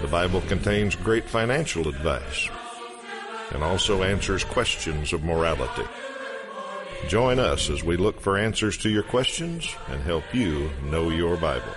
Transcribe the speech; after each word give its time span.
The 0.00 0.08
Bible 0.08 0.40
contains 0.42 0.96
great 0.96 1.24
financial 1.24 1.88
advice 1.88 2.48
and 3.52 3.62
also 3.62 4.02
answers 4.02 4.42
questions 4.42 5.12
of 5.12 5.22
morality. 5.22 5.84
Join 7.08 7.38
us 7.38 7.70
as 7.70 7.84
we 7.84 7.96
look 7.96 8.20
for 8.20 8.36
answers 8.36 8.76
to 8.78 8.90
your 8.90 9.04
questions 9.04 9.72
and 9.88 10.02
help 10.02 10.24
you 10.34 10.68
know 10.90 11.10
your 11.10 11.36
Bible. 11.36 11.72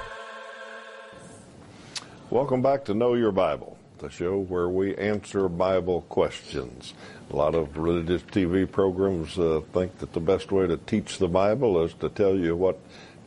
Welcome 2.31 2.61
back 2.64 2.86
to 2.86 2.95
Know 2.95 3.14
Your 3.14 3.31
Bible, 3.31 3.78
the 4.00 4.09
show 4.09 4.39
where 4.39 4.67
we 4.67 4.95
answer 4.95 5.47
Bible 5.47 6.02
questions. 6.09 6.95
A 7.31 7.36
lot 7.36 7.53
of 7.53 7.78
religious 7.78 8.23
TV 8.23 8.69
programs 8.69 9.38
uh, 9.38 9.61
think 9.73 10.00
that 10.00 10.13
the 10.13 10.19
best 10.19 10.52
way 10.52 10.66
to 10.66 10.78
teach 10.78 11.19
the 11.19 11.28
Bible 11.28 11.84
is 11.84 11.94
to 11.95 12.09
tell 12.09 12.36
you 12.36 12.56
what 12.56 12.80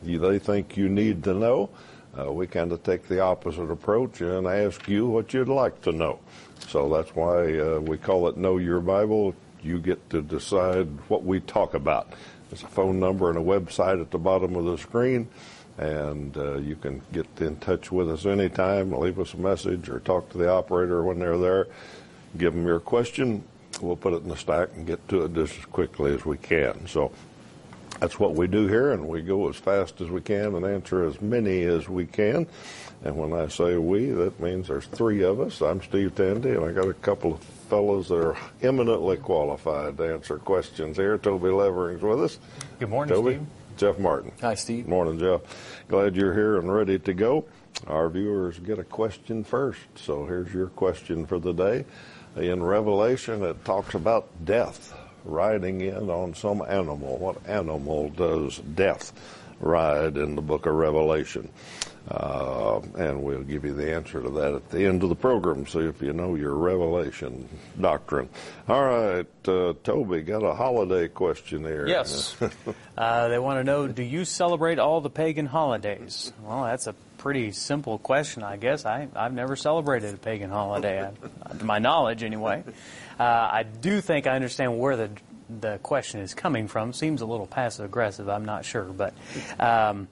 they 0.03 0.37
think 0.37 0.75
you 0.75 0.89
need 0.89 1.23
to 1.23 1.33
know. 1.33 1.69
Uh, 2.17 2.31
we 2.31 2.45
kind 2.45 2.71
of 2.71 2.83
take 2.83 3.07
the 3.07 3.21
opposite 3.21 3.71
approach 3.71 4.21
and 4.21 4.45
ask 4.45 4.87
you 4.87 5.07
what 5.07 5.33
you'd 5.33 5.47
like 5.47 5.81
to 5.81 5.91
know. 5.91 6.19
So 6.67 6.89
that's 6.89 7.15
why 7.15 7.57
uh, 7.57 7.79
we 7.79 7.97
call 7.97 8.27
it 8.27 8.37
Know 8.37 8.57
Your 8.57 8.81
Bible. 8.81 9.33
You 9.63 9.79
get 9.79 10.09
to 10.09 10.21
decide 10.21 10.87
what 11.07 11.23
we 11.23 11.39
talk 11.39 11.73
about. 11.73 12.13
There's 12.49 12.63
a 12.63 12.67
phone 12.67 12.99
number 12.99 13.29
and 13.29 13.37
a 13.37 13.41
website 13.41 14.01
at 14.01 14.11
the 14.11 14.17
bottom 14.17 14.55
of 14.55 14.65
the 14.65 14.77
screen, 14.77 15.29
and 15.77 16.35
uh, 16.35 16.57
you 16.57 16.75
can 16.75 17.01
get 17.13 17.27
in 17.39 17.55
touch 17.57 17.91
with 17.91 18.11
us 18.11 18.25
anytime, 18.25 18.91
leave 18.91 19.19
us 19.19 19.33
a 19.33 19.37
message, 19.37 19.87
or 19.87 19.99
talk 19.99 20.29
to 20.31 20.37
the 20.37 20.49
operator 20.49 21.03
when 21.03 21.19
they're 21.19 21.37
there. 21.37 21.67
Give 22.37 22.53
them 22.53 22.65
your 22.65 22.81
question. 22.81 23.43
We'll 23.79 23.95
put 23.95 24.13
it 24.13 24.23
in 24.23 24.29
the 24.29 24.35
stack 24.35 24.69
and 24.75 24.85
get 24.85 25.07
to 25.09 25.23
it 25.25 25.33
just 25.33 25.57
as 25.57 25.65
quickly 25.65 26.13
as 26.13 26.25
we 26.25 26.37
can. 26.37 26.87
So 26.87 27.11
that's 28.01 28.19
what 28.19 28.33
we 28.33 28.47
do 28.47 28.67
here, 28.67 28.93
and 28.93 29.07
we 29.07 29.21
go 29.21 29.47
as 29.47 29.55
fast 29.55 30.01
as 30.01 30.09
we 30.09 30.21
can 30.21 30.55
and 30.55 30.65
answer 30.65 31.03
as 31.05 31.21
many 31.21 31.61
as 31.61 31.87
we 31.87 32.07
can. 32.07 32.47
And 33.03 33.15
when 33.15 33.31
I 33.31 33.47
say 33.47 33.77
we, 33.77 34.07
that 34.07 34.39
means 34.39 34.67
there's 34.67 34.87
three 34.87 35.23
of 35.23 35.39
us. 35.39 35.61
I'm 35.61 35.83
Steve 35.83 36.15
Tandy, 36.15 36.49
and 36.49 36.65
I 36.65 36.71
got 36.71 36.87
a 36.87 36.95
couple 36.95 37.33
of 37.35 37.43
fellows 37.43 38.07
that 38.07 38.15
are 38.15 38.37
eminently 38.63 39.17
qualified 39.17 39.97
to 39.97 40.15
answer 40.15 40.39
questions 40.39 40.97
here. 40.97 41.19
Toby 41.19 41.49
Levering's 41.49 42.01
with 42.01 42.23
us. 42.23 42.39
Good 42.79 42.89
morning, 42.89 43.13
Toby. 43.13 43.35
Steve. 43.35 43.47
Jeff 43.77 43.99
Martin. 43.99 44.31
Hi, 44.41 44.55
Steve. 44.55 44.87
Morning, 44.87 45.19
Jeff. 45.19 45.41
Glad 45.87 46.15
you're 46.15 46.33
here 46.33 46.57
and 46.57 46.73
ready 46.73 46.97
to 46.97 47.13
go. 47.13 47.45
Our 47.85 48.09
viewers 48.09 48.57
get 48.57 48.79
a 48.79 48.83
question 48.83 49.43
first. 49.43 49.79
So 49.95 50.25
here's 50.25 50.51
your 50.51 50.67
question 50.67 51.27
for 51.27 51.39
the 51.39 51.53
day. 51.53 51.85
In 52.35 52.63
Revelation, 52.63 53.43
it 53.43 53.63
talks 53.63 53.93
about 53.93 54.27
death 54.43 54.97
riding 55.23 55.81
in 55.81 56.09
on 56.09 56.33
some 56.33 56.61
animal. 56.61 57.17
What 57.17 57.47
animal 57.47 58.09
does 58.09 58.57
death 58.57 59.13
ride 59.59 60.17
in 60.17 60.35
the 60.35 60.41
book 60.41 60.65
of 60.65 60.73
Revelation? 60.73 61.49
Uh, 62.09 62.81
and 62.97 63.21
we'll 63.21 63.43
give 63.43 63.63
you 63.63 63.73
the 63.73 63.93
answer 63.93 64.21
to 64.21 64.29
that 64.29 64.53
at 64.55 64.69
the 64.71 64.85
end 64.85 65.03
of 65.03 65.09
the 65.09 65.15
program, 65.15 65.67
see 65.67 65.79
if 65.79 66.01
you 66.01 66.11
know 66.11 66.33
your 66.33 66.55
Revelation 66.55 67.47
doctrine. 67.79 68.27
All 68.67 68.83
right, 68.83 69.27
uh, 69.47 69.73
Toby, 69.83 70.21
got 70.23 70.43
a 70.43 70.53
holiday 70.55 71.07
question 71.07 71.63
here. 71.63 71.87
Yes. 71.87 72.35
uh, 72.97 73.27
they 73.27 73.37
want 73.37 73.59
to 73.59 73.63
know 73.63 73.87
Do 73.87 74.03
you 74.03 74.25
celebrate 74.25 74.79
all 74.79 74.99
the 75.01 75.11
pagan 75.11 75.45
holidays? 75.45 76.33
Well, 76.43 76.63
that's 76.63 76.87
a 76.87 76.95
pretty 77.21 77.51
simple 77.51 77.99
question, 77.99 78.41
I 78.41 78.57
guess. 78.57 78.83
I, 78.83 79.07
I've 79.15 79.33
never 79.33 79.55
celebrated 79.55 80.11
a 80.15 80.17
pagan 80.17 80.49
holiday, 80.49 81.07
to 81.57 81.63
my 81.63 81.77
knowledge, 81.77 82.23
anyway. 82.23 82.63
Uh, 83.19 83.23
I 83.23 83.63
do 83.63 84.01
think 84.01 84.25
I 84.25 84.35
understand 84.35 84.79
where 84.79 84.97
the 84.97 85.09
the 85.59 85.77
question 85.83 86.21
is 86.21 86.33
coming 86.33 86.67
from. 86.67 86.93
Seems 86.93 87.21
a 87.21 87.25
little 87.25 87.45
passive 87.45 87.85
aggressive. 87.85 88.27
I'm 88.27 88.45
not 88.45 88.65
sure, 88.65 88.85
but 88.85 89.13
um, 89.59 90.07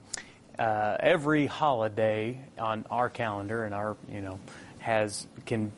uh, 0.56 0.98
every 1.00 1.46
holiday 1.46 2.38
on 2.58 2.86
our 2.90 3.08
calendar 3.08 3.64
and 3.64 3.74
our 3.74 3.96
you 4.08 4.20
know 4.20 4.38
has 4.78 5.26
can 5.46 5.72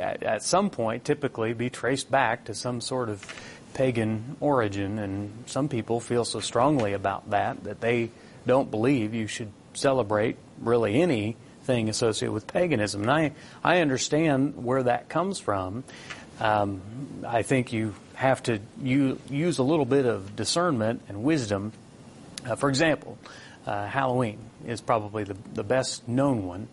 at, 0.00 0.22
at 0.22 0.42
some 0.44 0.70
point 0.70 1.04
typically 1.04 1.52
be 1.52 1.68
traced 1.68 2.10
back 2.12 2.44
to 2.44 2.54
some 2.54 2.80
sort 2.80 3.08
of 3.08 3.26
pagan 3.74 4.36
origin, 4.38 5.00
and 5.00 5.32
some 5.46 5.68
people 5.68 5.98
feel 5.98 6.24
so 6.24 6.38
strongly 6.38 6.92
about 6.92 7.30
that 7.30 7.64
that 7.64 7.80
they 7.80 8.10
don't 8.46 8.70
believe 8.70 9.14
you 9.14 9.26
should 9.26 9.50
celebrate 9.72 10.36
really 10.60 11.00
anything 11.00 11.88
associated 11.88 12.32
with 12.32 12.46
paganism. 12.46 13.02
And 13.02 13.10
I, 13.10 13.32
I 13.62 13.80
understand 13.80 14.64
where 14.64 14.82
that 14.82 15.08
comes 15.08 15.38
from. 15.38 15.84
Um, 16.40 16.82
I 17.26 17.42
think 17.42 17.72
you 17.72 17.94
have 18.14 18.42
to 18.44 18.60
u- 18.82 19.18
use 19.28 19.58
a 19.58 19.62
little 19.62 19.84
bit 19.84 20.06
of 20.06 20.36
discernment 20.36 21.02
and 21.08 21.22
wisdom. 21.22 21.72
Uh, 22.46 22.56
for 22.56 22.68
example, 22.68 23.18
uh, 23.66 23.86
Halloween 23.86 24.38
is 24.66 24.80
probably 24.80 25.24
the, 25.24 25.36
the 25.52 25.64
best 25.64 26.06
known 26.08 26.46
one. 26.46 26.68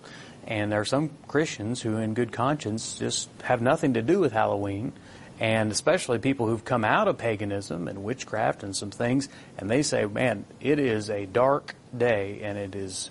And 0.47 0.71
there 0.71 0.81
are 0.81 0.85
some 0.85 1.11
Christians 1.27 1.81
who, 1.81 1.97
in 1.97 2.13
good 2.13 2.31
conscience, 2.31 2.97
just 2.97 3.29
have 3.43 3.61
nothing 3.61 3.93
to 3.93 4.01
do 4.01 4.19
with 4.19 4.33
Halloween. 4.33 4.93
And 5.39 5.71
especially 5.71 6.19
people 6.19 6.47
who've 6.47 6.63
come 6.63 6.83
out 6.83 7.07
of 7.07 7.17
paganism 7.17 7.87
and 7.87 8.03
witchcraft 8.03 8.63
and 8.63 8.75
some 8.75 8.91
things, 8.91 9.27
and 9.57 9.69
they 9.69 9.81
say, 9.81 10.05
man, 10.05 10.45
it 10.59 10.77
is 10.79 11.09
a 11.09 11.25
dark 11.25 11.75
day 11.95 12.41
and 12.43 12.57
it 12.57 12.75
is 12.75 13.09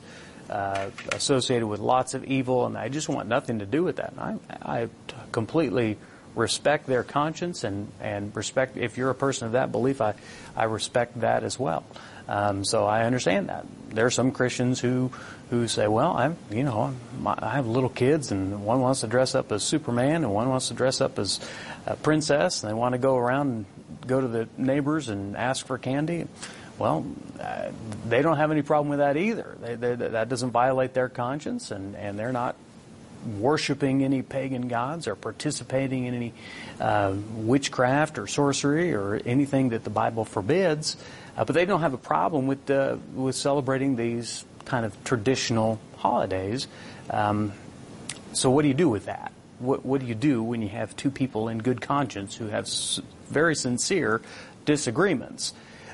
uh, 0.50 0.90
associated 1.12 1.66
with 1.66 1.80
lots 1.80 2.14
of 2.14 2.24
evil, 2.24 2.66
and 2.66 2.76
I 2.76 2.88
just 2.88 3.08
want 3.08 3.28
nothing 3.28 3.60
to 3.60 3.66
do 3.66 3.84
with 3.84 3.96
that. 3.96 4.12
And 4.12 4.20
I, 4.20 4.82
I 4.82 4.88
completely 5.32 5.96
respect 6.34 6.86
their 6.86 7.02
conscience 7.02 7.64
and, 7.64 7.90
and 8.00 8.34
respect, 8.34 8.76
if 8.76 8.98
you're 8.98 9.10
a 9.10 9.14
person 9.14 9.46
of 9.46 9.52
that 9.52 9.72
belief, 9.72 10.00
I, 10.00 10.14
I 10.56 10.64
respect 10.64 11.20
that 11.20 11.44
as 11.44 11.58
well. 11.58 11.84
Um, 12.28 12.64
so 12.64 12.84
I 12.84 13.04
understand 13.04 13.48
that. 13.48 13.66
There 13.90 14.06
are 14.06 14.10
some 14.10 14.30
Christians 14.30 14.80
who, 14.80 15.10
who 15.50 15.66
say, 15.66 15.88
well, 15.88 16.16
I'm, 16.16 16.36
you 16.50 16.62
know, 16.62 16.94
I 17.26 17.50
have 17.50 17.66
little 17.66 17.88
kids 17.88 18.30
and 18.30 18.64
one 18.64 18.80
wants 18.80 19.00
to 19.00 19.08
dress 19.08 19.34
up 19.34 19.50
as 19.50 19.64
Superman 19.64 20.22
and 20.22 20.32
one 20.32 20.48
wants 20.48 20.68
to 20.68 20.74
dress 20.74 21.00
up 21.00 21.18
as 21.18 21.40
a 21.86 21.96
princess 21.96 22.62
and 22.62 22.70
they 22.70 22.74
want 22.74 22.92
to 22.92 22.98
go 22.98 23.16
around 23.16 23.48
and 23.48 23.64
go 24.06 24.20
to 24.20 24.28
the 24.28 24.48
neighbors 24.56 25.08
and 25.08 25.36
ask 25.36 25.66
for 25.66 25.78
candy. 25.78 26.28
Well, 26.80 27.04
uh, 27.38 27.72
they 28.08 28.22
don't 28.22 28.38
have 28.38 28.50
any 28.50 28.62
problem 28.62 28.88
with 28.88 29.00
that 29.00 29.18
either. 29.18 29.54
They, 29.60 29.74
they, 29.74 29.94
that 29.96 30.30
doesn't 30.30 30.50
violate 30.50 30.94
their 30.94 31.10
conscience 31.10 31.70
and, 31.70 31.94
and 31.94 32.18
they're 32.18 32.32
not 32.32 32.56
worshiping 33.38 34.02
any 34.02 34.22
pagan 34.22 34.66
gods 34.66 35.06
or 35.06 35.14
participating 35.14 36.06
in 36.06 36.14
any 36.14 36.32
uh, 36.80 37.14
witchcraft 37.34 38.16
or 38.16 38.26
sorcery 38.26 38.94
or 38.94 39.20
anything 39.26 39.68
that 39.68 39.84
the 39.84 39.90
Bible 39.90 40.24
forbids, 40.24 40.96
uh, 41.36 41.44
but 41.44 41.52
they 41.52 41.66
don't 41.66 41.82
have 41.82 41.92
a 41.92 41.98
problem 41.98 42.46
with 42.46 42.70
uh, 42.70 42.96
with 43.14 43.36
celebrating 43.36 43.96
these 43.96 44.46
kind 44.64 44.86
of 44.86 45.04
traditional 45.04 45.78
holidays. 45.98 46.66
Um, 47.10 47.52
so, 48.32 48.48
what 48.50 48.62
do 48.62 48.68
you 48.68 48.74
do 48.74 48.88
with 48.88 49.04
that? 49.04 49.32
What, 49.58 49.84
what 49.84 50.00
do 50.00 50.06
you 50.06 50.14
do 50.14 50.42
when 50.42 50.62
you 50.62 50.68
have 50.70 50.96
two 50.96 51.10
people 51.10 51.48
in 51.48 51.58
good 51.58 51.82
conscience 51.82 52.36
who 52.36 52.46
have 52.46 52.64
s- 52.64 53.00
very 53.28 53.54
sincere 53.54 54.22
disagreements? 54.64 55.52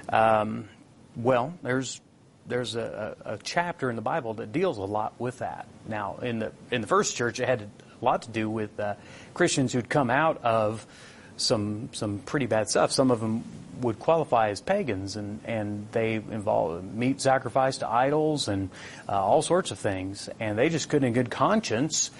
Um, 0.09 0.69
well, 1.17 1.55
there's 1.63 2.01
there's 2.49 2.77
a, 2.77 3.17
a, 3.25 3.39
chapter 3.39 3.91
in 3.91 3.97
the 3.97 4.03
Bible 4.03 4.35
that 4.35 4.53
deals 4.53 4.79
a 4.79 4.83
lot 4.83 5.15
with 5.19 5.39
that. 5.41 5.67
Now, 5.89 6.19
in 6.23 6.39
the 6.39 6.53
in 6.71 6.81
the 6.81 6.87
first 6.87 7.17
church, 7.17 7.41
it 7.41 7.49
had 7.49 7.63
a 7.63 8.05
lot 8.05 8.23
to 8.23 8.31
do 8.31 8.49
with 8.49 8.79
uh, 8.79 8.95
Christians 9.35 9.73
who'd 9.73 9.89
come 9.89 10.11
out 10.11 10.45
of 10.45 10.87
some 11.37 11.89
some 11.93 12.19
pretty 12.21 12.47
bad 12.47 12.69
stuff. 12.69 12.93
Some 12.93 13.11
of 13.11 13.21
them 13.21 13.45
would 13.81 13.99
qualify 13.99 14.51
as 14.51 14.61
pagans, 14.61 15.17
and 15.17 15.41
and 15.45 15.89
they 15.93 16.15
involve 16.15 16.85
meat 16.85 17.21
sacrifice 17.21 17.79
to 17.79 17.89
idols 17.89 18.49
and 18.49 18.71
uh, 19.09 19.13
all 19.13 19.43
sorts 19.43 19.71
of 19.71 19.79
things, 19.79 20.29
and 20.41 20.59
they 20.59 20.69
just 20.69 20.89
couldn't, 20.89 21.09
in 21.09 21.15
good 21.15 21.31
conscience, 21.31 22.11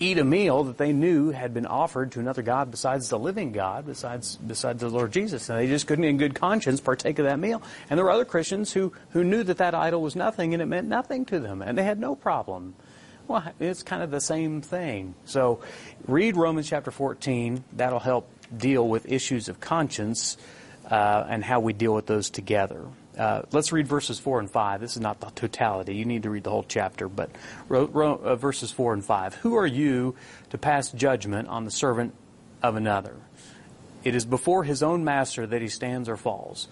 eat 0.00 0.18
a 0.18 0.24
meal 0.24 0.64
that 0.64 0.78
they 0.78 0.92
knew 0.92 1.30
had 1.30 1.54
been 1.54 1.66
offered 1.66 2.12
to 2.12 2.20
another 2.20 2.42
God 2.42 2.70
besides 2.70 3.08
the 3.08 3.18
living 3.18 3.52
God, 3.52 3.86
besides 3.86 4.36
besides 4.36 4.80
the 4.80 4.88
Lord 4.88 5.12
Jesus. 5.12 5.48
And 5.48 5.58
they 5.58 5.66
just 5.66 5.86
couldn't 5.86 6.04
in 6.04 6.16
good 6.16 6.34
conscience 6.34 6.80
partake 6.80 7.18
of 7.18 7.26
that 7.26 7.38
meal. 7.38 7.62
And 7.88 7.98
there 7.98 8.04
were 8.04 8.10
other 8.10 8.24
Christians 8.24 8.72
who, 8.72 8.92
who 9.10 9.24
knew 9.24 9.42
that 9.44 9.58
that 9.58 9.74
idol 9.74 10.02
was 10.02 10.16
nothing 10.16 10.54
and 10.54 10.62
it 10.62 10.66
meant 10.66 10.88
nothing 10.88 11.24
to 11.26 11.40
them. 11.40 11.62
And 11.62 11.78
they 11.78 11.84
had 11.84 11.98
no 11.98 12.14
problem. 12.14 12.74
Well, 13.26 13.44
it's 13.58 13.82
kind 13.82 14.02
of 14.02 14.10
the 14.10 14.20
same 14.20 14.60
thing. 14.60 15.14
So 15.24 15.60
read 16.06 16.36
Romans 16.36 16.68
chapter 16.68 16.90
14. 16.90 17.64
That'll 17.72 18.00
help 18.00 18.28
deal 18.54 18.86
with 18.86 19.10
issues 19.10 19.48
of 19.48 19.60
conscience 19.60 20.36
uh, 20.90 21.24
and 21.28 21.42
how 21.42 21.60
we 21.60 21.72
deal 21.72 21.94
with 21.94 22.06
those 22.06 22.28
together. 22.30 22.84
Uh, 23.18 23.42
let's 23.52 23.72
read 23.72 23.86
verses 23.86 24.18
4 24.18 24.40
and 24.40 24.50
5. 24.50 24.80
This 24.80 24.96
is 24.96 25.02
not 25.02 25.20
the 25.20 25.30
totality. 25.30 25.94
You 25.94 26.04
need 26.04 26.24
to 26.24 26.30
read 26.30 26.44
the 26.44 26.50
whole 26.50 26.64
chapter, 26.66 27.08
but 27.08 27.30
ro- 27.68 27.86
ro- 27.86 28.20
uh, 28.22 28.36
verses 28.36 28.72
4 28.72 28.94
and 28.94 29.04
5. 29.04 29.34
Who 29.36 29.56
are 29.56 29.66
you 29.66 30.16
to 30.50 30.58
pass 30.58 30.90
judgment 30.90 31.48
on 31.48 31.64
the 31.64 31.70
servant 31.70 32.14
of 32.62 32.76
another? 32.76 33.14
It 34.02 34.14
is 34.14 34.24
before 34.24 34.64
his 34.64 34.82
own 34.82 35.04
master 35.04 35.46
that 35.46 35.62
he 35.62 35.68
stands 35.68 36.08
or 36.08 36.16
falls, 36.16 36.68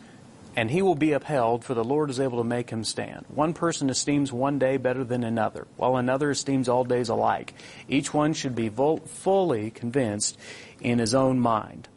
and 0.55 0.71
he 0.71 0.83
will 0.83 0.97
be 0.97 1.13
upheld, 1.13 1.65
for 1.65 1.75
the 1.75 1.85
Lord 1.85 2.11
is 2.11 2.21
able 2.21 2.39
to 2.39 2.45
make 2.45 2.71
him 2.71 2.85
stand. 2.85 3.25
One 3.29 3.55
person 3.55 3.89
esteems 3.89 4.33
one 4.33 4.59
day 4.59 4.77
better 4.77 5.05
than 5.05 5.25
another, 5.25 5.67
while 5.77 5.97
another 5.97 6.31
esteems 6.31 6.69
all 6.69 6.85
days 6.85 7.09
alike. 7.09 7.55
Each 7.89 8.13
one 8.13 8.35
should 8.35 8.55
be 8.55 8.69
fully 8.69 9.71
convinced 9.71 10.39
in 10.81 10.99
his 10.99 11.15
own 11.15 11.41
mind. 11.41 11.89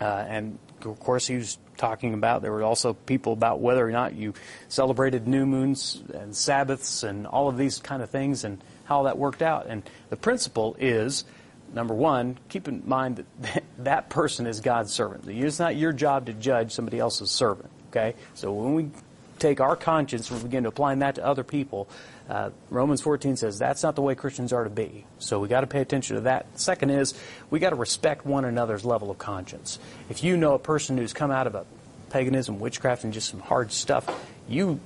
Uh, 0.00 0.24
and 0.28 0.58
of 0.84 0.98
course, 1.00 1.26
he 1.28 1.36
was 1.36 1.58
talking 1.76 2.14
about. 2.14 2.42
There 2.42 2.52
were 2.52 2.62
also 2.62 2.94
people 2.94 3.32
about 3.32 3.60
whether 3.60 3.86
or 3.86 3.90
not 3.90 4.14
you 4.14 4.34
celebrated 4.68 5.26
new 5.26 5.46
moons 5.46 6.02
and 6.14 6.34
Sabbaths 6.34 7.02
and 7.02 7.26
all 7.26 7.48
of 7.48 7.56
these 7.56 7.78
kind 7.78 8.02
of 8.02 8.10
things 8.10 8.44
and 8.44 8.62
how 8.84 9.04
that 9.04 9.18
worked 9.18 9.42
out. 9.42 9.66
And 9.66 9.82
the 10.10 10.16
principle 10.16 10.76
is 10.78 11.24
number 11.72 11.94
one, 11.94 12.38
keep 12.48 12.68
in 12.68 12.82
mind 12.86 13.24
that 13.40 13.64
that 13.78 14.08
person 14.10 14.46
is 14.46 14.60
God's 14.60 14.92
servant. 14.92 15.24
It's 15.26 15.58
not 15.58 15.76
your 15.76 15.92
job 15.92 16.26
to 16.26 16.32
judge 16.32 16.72
somebody 16.72 16.98
else's 16.98 17.30
servant. 17.30 17.70
Okay? 17.90 18.14
So 18.34 18.52
when 18.52 18.74
we 18.74 18.90
take 19.38 19.60
our 19.60 19.76
conscience 19.76 20.30
and 20.30 20.38
we 20.38 20.44
begin 20.44 20.62
to 20.64 20.68
apply 20.68 20.94
that 20.94 21.16
to 21.16 21.24
other 21.24 21.44
people, 21.44 21.88
uh, 22.32 22.48
Romans 22.70 23.02
14 23.02 23.36
says 23.36 23.58
that's 23.58 23.82
not 23.82 23.94
the 23.94 24.00
way 24.00 24.14
Christians 24.14 24.54
are 24.54 24.64
to 24.64 24.70
be. 24.70 25.04
So 25.18 25.38
we 25.38 25.48
got 25.48 25.60
to 25.60 25.66
pay 25.66 25.82
attention 25.82 26.16
to 26.16 26.22
that. 26.22 26.58
Second 26.58 26.88
is 26.88 27.12
we 27.50 27.58
got 27.60 27.70
to 27.70 27.76
respect 27.76 28.24
one 28.24 28.46
another's 28.46 28.86
level 28.86 29.10
of 29.10 29.18
conscience. 29.18 29.78
If 30.08 30.24
you 30.24 30.38
know 30.38 30.54
a 30.54 30.58
person 30.58 30.96
who's 30.96 31.12
come 31.12 31.30
out 31.30 31.46
of 31.46 31.54
a 31.54 31.66
paganism, 32.08 32.58
witchcraft, 32.58 33.04
and 33.04 33.12
just 33.12 33.28
some 33.28 33.40
hard 33.40 33.70
stuff, 33.70 34.08
you 34.48 34.80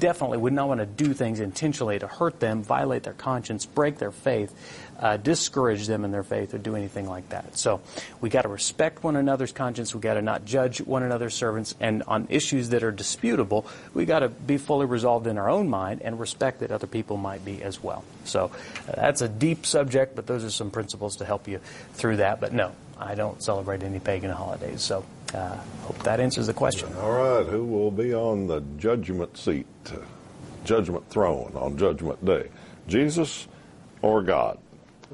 definitely 0.00 0.38
would 0.38 0.52
not 0.52 0.68
want 0.68 0.80
to 0.80 0.86
do 0.86 1.12
things 1.12 1.38
intentionally 1.38 1.98
to 1.98 2.06
hurt 2.06 2.40
them, 2.40 2.62
violate 2.62 3.04
their 3.04 3.12
conscience, 3.12 3.66
break 3.66 3.98
their 3.98 4.10
faith, 4.10 4.52
uh, 4.98 5.16
discourage 5.16 5.86
them 5.86 6.04
in 6.04 6.10
their 6.10 6.22
faith, 6.22 6.52
or 6.52 6.58
do 6.58 6.74
anything 6.76 7.08
like 7.08 7.28
that. 7.30 7.56
So 7.56 7.80
we 8.20 8.28
got 8.28 8.42
to 8.42 8.48
respect 8.48 9.02
one 9.02 9.16
another's 9.16 9.52
conscience. 9.52 9.94
We 9.94 10.00
got 10.00 10.14
to 10.14 10.22
not 10.22 10.44
judge 10.44 10.80
one 10.80 11.02
another's 11.02 11.34
servants, 11.34 11.74
and 11.80 12.02
on 12.06 12.26
issues 12.30 12.70
that 12.70 12.82
are 12.82 12.92
disputable, 12.92 13.66
we 13.94 14.04
got 14.04 14.20
to 14.20 14.28
be 14.28 14.58
fully 14.58 14.86
resolved 14.86 15.26
in 15.26 15.38
our 15.38 15.48
own 15.48 15.68
mind 15.68 16.02
and 16.02 16.18
respect 16.18 16.60
that 16.60 16.70
other 16.70 16.86
people 16.86 17.16
might 17.16 17.44
be 17.44 17.62
as 17.62 17.82
well. 17.82 18.04
So 18.24 18.50
uh, 18.88 18.92
that's 18.96 19.22
a 19.22 19.28
deep 19.28 19.64
subject, 19.66 20.16
but 20.16 20.26
those 20.26 20.44
are 20.44 20.50
some 20.50 20.70
principles 20.70 21.16
to 21.16 21.24
help 21.24 21.48
you 21.48 21.60
through 21.94 22.18
that. 22.18 22.40
But 22.40 22.52
no, 22.52 22.72
I 22.98 23.14
don't 23.14 23.42
celebrate 23.42 23.82
any 23.82 24.00
pagan 24.00 24.30
holidays. 24.30 24.82
So 24.82 25.04
uh, 25.34 25.56
hope 25.82 25.98
that 26.02 26.20
answers 26.20 26.46
the 26.46 26.54
question. 26.54 26.88
All 27.00 27.12
right, 27.12 27.46
who 27.46 27.64
will 27.64 27.90
be 27.90 28.14
on 28.14 28.46
the 28.46 28.60
judgment 28.78 29.36
seat, 29.36 29.66
judgment 30.64 31.08
throne 31.08 31.52
on 31.54 31.76
Judgment 31.76 32.24
Day? 32.24 32.48
Jesus 32.86 33.48
or 34.02 34.22
God? 34.22 34.58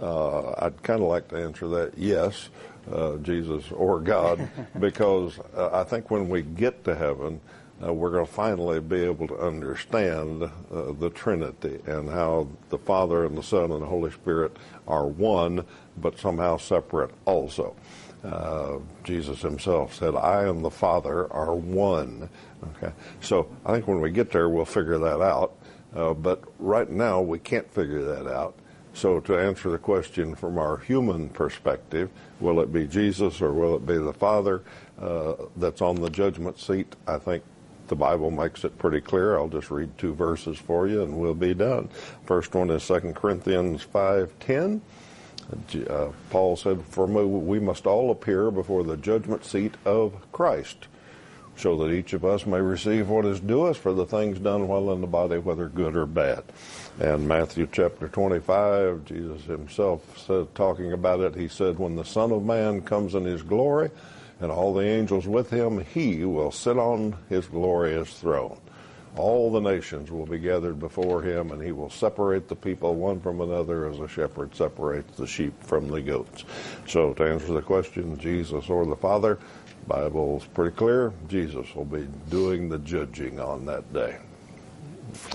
Uh, 0.00 0.52
I'd 0.64 0.82
kind 0.82 1.00
of 1.00 1.08
like 1.08 1.28
to 1.28 1.36
answer 1.36 1.68
that 1.68 1.92
yes, 1.96 2.50
uh, 2.90 3.16
Jesus 3.16 3.70
or 3.72 4.00
God, 4.00 4.48
because 4.78 5.38
uh, 5.56 5.70
I 5.72 5.84
think 5.84 6.10
when 6.10 6.28
we 6.28 6.42
get 6.42 6.84
to 6.84 6.94
heaven, 6.94 7.40
uh, 7.84 7.92
we're 7.92 8.10
going 8.10 8.26
to 8.26 8.32
finally 8.32 8.80
be 8.80 9.02
able 9.04 9.28
to 9.28 9.36
understand 9.36 10.42
uh, 10.42 10.92
the 10.98 11.10
Trinity 11.10 11.78
and 11.86 12.08
how 12.08 12.48
the 12.70 12.78
Father 12.78 13.26
and 13.26 13.36
the 13.36 13.42
Son 13.42 13.70
and 13.70 13.82
the 13.82 13.86
Holy 13.86 14.10
Spirit 14.10 14.56
are 14.88 15.06
one, 15.06 15.64
but 15.98 16.18
somehow 16.18 16.56
separate 16.56 17.10
also. 17.26 17.76
Uh, 18.26 18.78
Jesus 19.04 19.40
himself 19.40 19.94
said, 19.94 20.16
I 20.16 20.44
and 20.44 20.64
the 20.64 20.70
Father 20.70 21.32
are 21.32 21.54
one. 21.54 22.28
Okay, 22.76 22.92
so 23.20 23.48
I 23.64 23.72
think 23.72 23.86
when 23.86 24.00
we 24.00 24.10
get 24.10 24.32
there, 24.32 24.48
we'll 24.48 24.64
figure 24.64 24.98
that 24.98 25.20
out. 25.20 25.54
Uh, 25.94 26.12
but 26.12 26.42
right 26.58 26.90
now, 26.90 27.20
we 27.20 27.38
can't 27.38 27.70
figure 27.72 28.02
that 28.02 28.26
out. 28.26 28.56
So, 28.94 29.20
to 29.20 29.38
answer 29.38 29.70
the 29.70 29.78
question 29.78 30.34
from 30.34 30.58
our 30.58 30.78
human 30.78 31.28
perspective, 31.28 32.10
will 32.40 32.60
it 32.60 32.72
be 32.72 32.86
Jesus 32.86 33.40
or 33.40 33.52
will 33.52 33.76
it 33.76 33.86
be 33.86 33.98
the 33.98 34.12
Father 34.12 34.62
uh, 35.00 35.34
that's 35.56 35.80
on 35.80 35.96
the 35.96 36.10
judgment 36.10 36.58
seat? 36.58 36.96
I 37.06 37.18
think 37.18 37.44
the 37.88 37.94
Bible 37.94 38.30
makes 38.30 38.64
it 38.64 38.76
pretty 38.78 39.00
clear. 39.00 39.36
I'll 39.36 39.48
just 39.48 39.70
read 39.70 39.96
two 39.98 40.14
verses 40.14 40.58
for 40.58 40.88
you 40.88 41.02
and 41.02 41.18
we'll 41.18 41.34
be 41.34 41.54
done. 41.54 41.88
First 42.24 42.54
one 42.54 42.70
is 42.70 42.86
2 42.86 43.12
Corinthians 43.14 43.84
5:10. 43.84 44.80
Uh, 45.88 46.08
Paul 46.30 46.56
said, 46.56 46.82
For 46.82 47.06
we 47.06 47.60
must 47.60 47.86
all 47.86 48.10
appear 48.10 48.50
before 48.50 48.82
the 48.82 48.96
judgment 48.96 49.44
seat 49.44 49.74
of 49.84 50.14
Christ, 50.32 50.88
so 51.56 51.76
that 51.76 51.92
each 51.92 52.12
of 52.12 52.24
us 52.24 52.46
may 52.46 52.60
receive 52.60 53.08
what 53.08 53.24
is 53.24 53.40
due 53.40 53.64
us 53.64 53.76
for 53.76 53.92
the 53.92 54.06
things 54.06 54.38
done 54.38 54.68
while 54.68 54.92
in 54.92 55.00
the 55.00 55.06
body, 55.06 55.38
whether 55.38 55.68
good 55.68 55.96
or 55.96 56.06
bad. 56.06 56.42
And 56.98 57.28
Matthew 57.28 57.68
chapter 57.70 58.08
25, 58.08 59.04
Jesus 59.04 59.44
himself 59.44 60.18
said, 60.18 60.54
talking 60.54 60.92
about 60.92 61.20
it, 61.20 61.34
he 61.34 61.48
said, 61.48 61.78
When 61.78 61.96
the 61.96 62.04
Son 62.04 62.32
of 62.32 62.44
Man 62.44 62.80
comes 62.82 63.14
in 63.14 63.24
his 63.24 63.42
glory, 63.42 63.90
and 64.40 64.50
all 64.50 64.74
the 64.74 64.84
angels 64.84 65.26
with 65.26 65.50
him, 65.50 65.84
he 65.94 66.24
will 66.24 66.50
sit 66.50 66.76
on 66.76 67.16
his 67.28 67.46
glorious 67.46 68.12
throne 68.18 68.58
all 69.16 69.50
the 69.50 69.60
nations 69.60 70.10
will 70.10 70.26
be 70.26 70.38
gathered 70.38 70.78
before 70.78 71.22
him, 71.22 71.50
and 71.50 71.62
he 71.62 71.72
will 71.72 71.90
separate 71.90 72.48
the 72.48 72.56
people 72.56 72.94
one 72.94 73.20
from 73.20 73.40
another 73.40 73.88
as 73.88 73.98
a 73.98 74.08
shepherd 74.08 74.54
separates 74.54 75.16
the 75.16 75.26
sheep 75.26 75.54
from 75.64 75.88
the 75.88 76.00
goats. 76.00 76.44
So, 76.86 77.14
to 77.14 77.24
answer 77.24 77.52
the 77.52 77.62
question, 77.62 78.18
Jesus 78.18 78.68
or 78.68 78.84
the 78.86 78.96
Father, 78.96 79.38
Bible's 79.86 80.44
pretty 80.46 80.76
clear. 80.76 81.12
Jesus 81.28 81.74
will 81.74 81.84
be 81.84 82.06
doing 82.28 82.68
the 82.68 82.78
judging 82.78 83.40
on 83.40 83.66
that 83.66 83.90
day. 83.92 84.18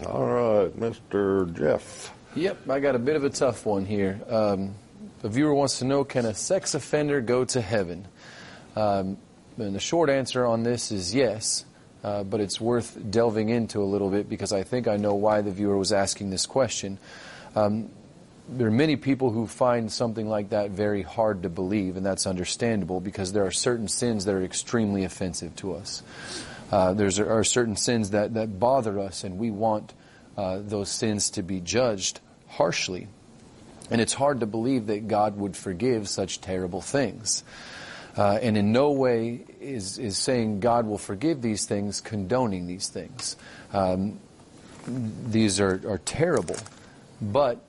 All 0.06 0.26
right, 0.26 0.80
Mr. 0.80 1.56
Jeff. 1.58 2.14
Yep, 2.36 2.70
I 2.70 2.80
got 2.80 2.96
a 2.96 3.00
bit 3.00 3.16
of 3.16 3.24
a 3.24 3.30
tough 3.30 3.66
one 3.66 3.86
here. 3.86 4.22
Um, 4.30 4.76
the 5.22 5.30
viewer 5.30 5.54
wants 5.54 5.80
to 5.80 5.86
know 5.86 6.04
can 6.04 6.26
a 6.26 6.34
sex 6.34 6.76
offender 6.76 7.22
go 7.22 7.46
to 7.46 7.62
heaven? 7.62 8.08
Um, 8.76 9.18
and 9.58 9.76
the 9.76 9.80
short 9.80 10.10
answer 10.10 10.46
on 10.46 10.64
this 10.64 10.92
is 10.92 11.14
yes 11.14 11.66
uh, 12.04 12.24
but 12.24 12.40
it's 12.40 12.60
worth 12.60 12.98
delving 13.10 13.50
into 13.50 13.82
a 13.82 13.86
little 13.86 14.10
bit 14.10 14.30
because 14.30 14.52
I 14.52 14.64
think 14.64 14.88
I 14.88 14.98
know 14.98 15.14
why 15.16 15.42
the 15.42 15.52
viewer 15.52 15.78
was 15.78 15.92
asking 15.94 16.30
this 16.30 16.46
question. 16.46 16.98
Um, 17.56 17.90
there 18.50 18.68
are 18.68 18.72
many 18.72 18.96
people 18.96 19.30
who 19.30 19.48
find 19.48 19.92
something 19.92 20.28
like 20.28 20.50
that 20.50 20.72
very 20.72 21.04
hard 21.04 21.44
to 21.44 21.50
believe, 21.50 21.96
and 21.96 22.06
that's 22.06 22.26
understandable 22.26 23.00
because 23.00 23.34
there 23.34 23.46
are 23.46 23.52
certain 23.52 23.88
sins 23.88 24.26
that 24.26 24.34
are 24.34 24.44
extremely 24.44 25.04
offensive 25.04 25.56
to 25.58 25.76
us. 25.76 26.04
Uh, 26.72 26.94
there 26.94 27.10
are 27.30 27.44
certain 27.44 27.76
sins 27.76 28.12
that, 28.12 28.34
that 28.34 28.60
bother 28.60 29.00
us, 29.00 29.24
and 29.24 29.38
we 29.38 29.52
want 29.52 29.94
uh, 30.38 30.60
those 30.62 30.90
sins 30.90 31.30
to 31.32 31.44
be 31.44 31.60
judged 31.60 32.20
harshly. 32.48 33.08
And 33.90 34.00
it's 34.00 34.14
hard 34.14 34.40
to 34.40 34.46
believe 34.46 34.88
that 34.88 35.08
God 35.08 35.38
would 35.38 35.56
forgive 35.56 36.08
such 36.08 36.42
terrible 36.42 36.82
things. 36.82 37.44
Uh, 38.18 38.40
and 38.42 38.58
in 38.58 38.72
no 38.72 38.92
way 38.92 39.46
is, 39.60 39.98
is 39.98 40.18
saying 40.18 40.60
God 40.60 40.86
will 40.86 40.98
forgive 40.98 41.42
these 41.42 41.66
things, 41.66 42.02
condoning 42.02 42.68
these 42.68 42.90
things. 42.90 43.38
Um, 43.74 44.20
these 44.86 45.60
are, 45.60 45.82
are 45.88 46.00
terrible, 46.00 46.58
but 47.22 47.64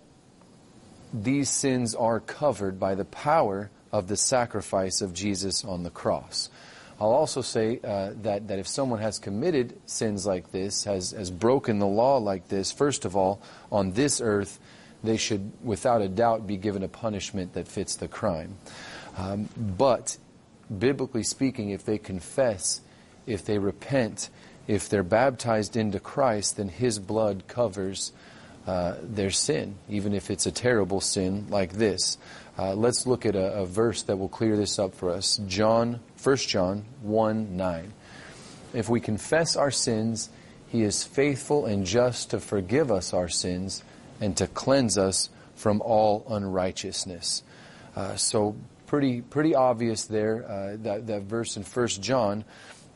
these 1.13 1.51
sins 1.51 1.95
are 1.95 2.21
covered 2.21 2.81
by 2.81 2.95
the 2.95 3.05
power 3.05 3.71
of 3.93 4.09
the 4.09 4.17
sacrifice 4.17 5.01
of 5.03 5.13
Jesus 5.13 5.65
on 5.65 5.83
the 5.83 5.91
cross. 5.91 6.49
I'll 7.01 7.11
also 7.11 7.43
say 7.43 7.81
uh, 7.83 8.13
that, 8.23 8.49
that 8.49 8.59
if 8.59 8.69
someone 8.69 9.01
has 9.01 9.19
committed 9.19 9.79
sins 9.87 10.27
like 10.27 10.53
this, 10.53 10.85
has, 10.85 11.11
has 11.11 11.31
broken 11.31 11.79
the 11.79 11.87
law 11.87 12.19
like 12.19 12.49
this, 12.49 12.73
first 12.73 13.05
of 13.05 13.17
all, 13.17 13.43
on 13.71 13.93
this 13.93 14.21
earth, 14.21 14.59
they 15.03 15.17
should, 15.17 15.53
without 15.65 16.01
a 16.01 16.09
doubt, 16.09 16.47
be 16.47 16.57
given 16.57 16.83
a 16.83 16.89
punishment 16.89 17.55
that 17.55 17.67
fits 17.67 17.97
the 17.97 18.09
crime. 18.09 18.57
Um, 19.19 19.49
but 19.57 20.17
biblically 20.79 21.23
speaking, 21.23 21.71
if 21.71 21.85
they 21.85 21.99
confess, 21.99 22.81
if 23.27 23.45
they 23.45 23.59
repent, 23.59 24.31
if 24.67 24.89
they're 24.89 25.03
baptized 25.03 25.77
into 25.77 26.01
Christ, 26.01 26.57
then 26.57 26.69
His 26.69 26.99
blood 26.99 27.45
covers 27.49 28.13
uh, 28.67 28.95
their 29.03 29.31
sin, 29.31 29.77
even 29.89 30.15
if 30.15 30.31
it's 30.31 30.47
a 30.47 30.53
terrible 30.53 31.01
sin 31.01 31.47
like 31.51 31.73
this. 31.73 32.17
Uh, 32.57 32.75
let's 32.75 33.07
look 33.07 33.27
at 33.27 33.35
a, 33.35 33.55
a, 33.55 33.67
verse 33.67 34.03
that 34.03 34.17
will 34.17 34.29
clear 34.29 34.57
this 34.57 34.79
up 34.79 34.95
for 34.95 35.11
us. 35.11 35.41
John, 35.49 36.01
1 36.23 36.37
John 36.37 36.85
1 37.01 37.57
9. 37.57 37.93
If 38.75 38.89
we 38.89 39.01
confess 39.01 39.57
our 39.57 39.71
sins, 39.71 40.31
He 40.69 40.83
is 40.83 41.03
faithful 41.03 41.67
and 41.67 41.85
just 41.85 42.31
to 42.31 42.41
forgive 42.41 42.93
us 42.93 43.13
our 43.13 43.29
sins 43.29 43.83
and 44.21 44.37
to 44.37 44.47
cleanse 44.47 44.97
us 44.97 45.29
from 45.57 45.81
all 45.81 46.25
unrighteousness. 46.29 47.43
Uh, 47.97 48.17
so 48.17 48.55
pretty 48.93 49.23
pretty 49.23 49.55
obvious 49.55 50.05
there. 50.05 50.45
Uh, 50.45 50.77
that 50.83 51.07
that 51.07 51.23
verse 51.23 51.57
in 51.57 51.63
First 51.65 52.03
John, 52.03 52.45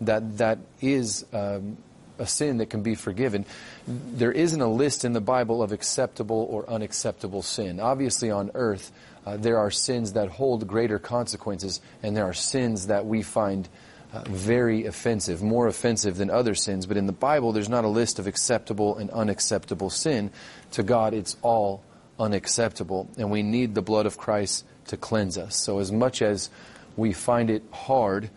that 0.02 0.38
that 0.38 0.58
is. 0.80 1.24
Um, 1.32 1.78
a 2.18 2.26
sin 2.26 2.56
that 2.56 2.70
can 2.70 2.82
be 2.82 2.94
forgiven. 2.94 3.44
There 3.86 4.32
isn't 4.32 4.62
a 4.62 4.66
list 4.66 5.04
in 5.04 5.12
the 5.12 5.20
Bible 5.20 5.62
of 5.62 5.70
acceptable 5.70 6.48
or 6.48 6.66
unacceptable 6.66 7.42
sin. 7.42 7.78
Obviously, 7.78 8.30
on 8.30 8.50
earth, 8.54 8.90
uh, 9.26 9.36
there 9.36 9.58
are 9.58 9.70
sins 9.70 10.14
that 10.14 10.30
hold 10.30 10.66
greater 10.66 10.98
consequences, 10.98 11.82
and 12.02 12.16
there 12.16 12.24
are 12.24 12.32
sins 12.32 12.86
that 12.86 13.04
we 13.04 13.20
find 13.20 13.68
uh, 14.14 14.24
very 14.30 14.86
offensive, 14.86 15.42
more 15.42 15.66
offensive 15.66 16.16
than 16.16 16.30
other 16.30 16.54
sins. 16.54 16.86
But 16.86 16.96
in 16.96 17.04
the 17.04 17.12
Bible, 17.12 17.52
there's 17.52 17.68
not 17.68 17.84
a 17.84 17.88
list 17.88 18.18
of 18.18 18.26
acceptable 18.26 18.96
and 18.96 19.10
unacceptable 19.10 19.90
sin. 19.90 20.30
To 20.70 20.82
God, 20.82 21.12
it's 21.12 21.36
all 21.42 21.82
unacceptable, 22.18 23.10
and 23.18 23.30
we 23.30 23.42
need 23.42 23.74
the 23.74 23.82
blood 23.82 24.06
of 24.06 24.16
Christ 24.16 24.64
to 24.88 24.96
cleanse 24.96 25.38
us. 25.38 25.56
So, 25.56 25.78
as 25.78 25.92
much 25.92 26.22
as 26.22 26.50
we 26.96 27.12
find 27.12 27.50
it 27.50 27.62
hard 27.72 28.30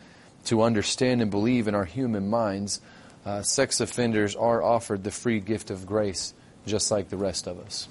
to 0.45 0.61
understand 0.61 1.21
and 1.21 1.31
believe 1.31 1.67
in 1.67 1.75
our 1.75 1.85
human 1.85 2.29
minds, 2.29 2.81
uh, 3.25 3.41
sex 3.41 3.79
offenders 3.79 4.35
are 4.35 4.63
offered 4.63 5.03
the 5.03 5.11
free 5.11 5.39
gift 5.39 5.69
of 5.69 5.85
grace, 5.85 6.33
just 6.65 6.91
like 6.91 7.09
the 7.09 7.17
rest 7.17 7.47
of 7.47 7.59
us. 7.59 7.87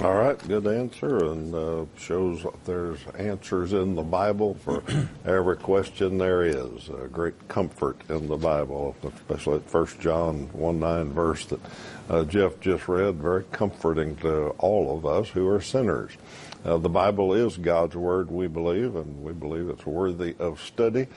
All 0.00 0.14
right, 0.14 0.38
good 0.48 0.66
answer, 0.66 1.32
and 1.32 1.54
uh, 1.54 1.84
shows 1.98 2.46
there's 2.64 2.98
answers 3.18 3.74
in 3.74 3.94
the 3.94 4.02
Bible 4.02 4.54
for 4.64 4.82
every 5.26 5.58
question 5.58 6.16
there 6.16 6.42
is. 6.44 6.88
A 6.88 7.08
great 7.08 7.34
comfort 7.48 8.00
in 8.08 8.26
the 8.26 8.38
Bible, 8.38 8.96
especially 9.04 9.56
at 9.56 9.72
1 9.72 9.86
John 10.00 10.48
1 10.54 10.80
9 10.80 11.12
verse 11.12 11.44
that 11.44 11.60
uh, 12.08 12.24
Jeff 12.24 12.58
just 12.58 12.88
read, 12.88 13.16
very 13.16 13.44
comforting 13.52 14.16
to 14.16 14.48
all 14.58 14.96
of 14.96 15.04
us 15.04 15.28
who 15.28 15.46
are 15.46 15.60
sinners. 15.60 16.12
Uh, 16.64 16.76
the 16.76 16.88
Bible 16.88 17.34
is 17.34 17.56
God's 17.56 17.96
Word, 17.96 18.30
we 18.30 18.46
believe, 18.46 18.94
and 18.94 19.24
we 19.24 19.32
believe 19.32 19.68
it's 19.68 19.84
worthy 19.84 20.36
of 20.38 20.60
study. 20.60 21.08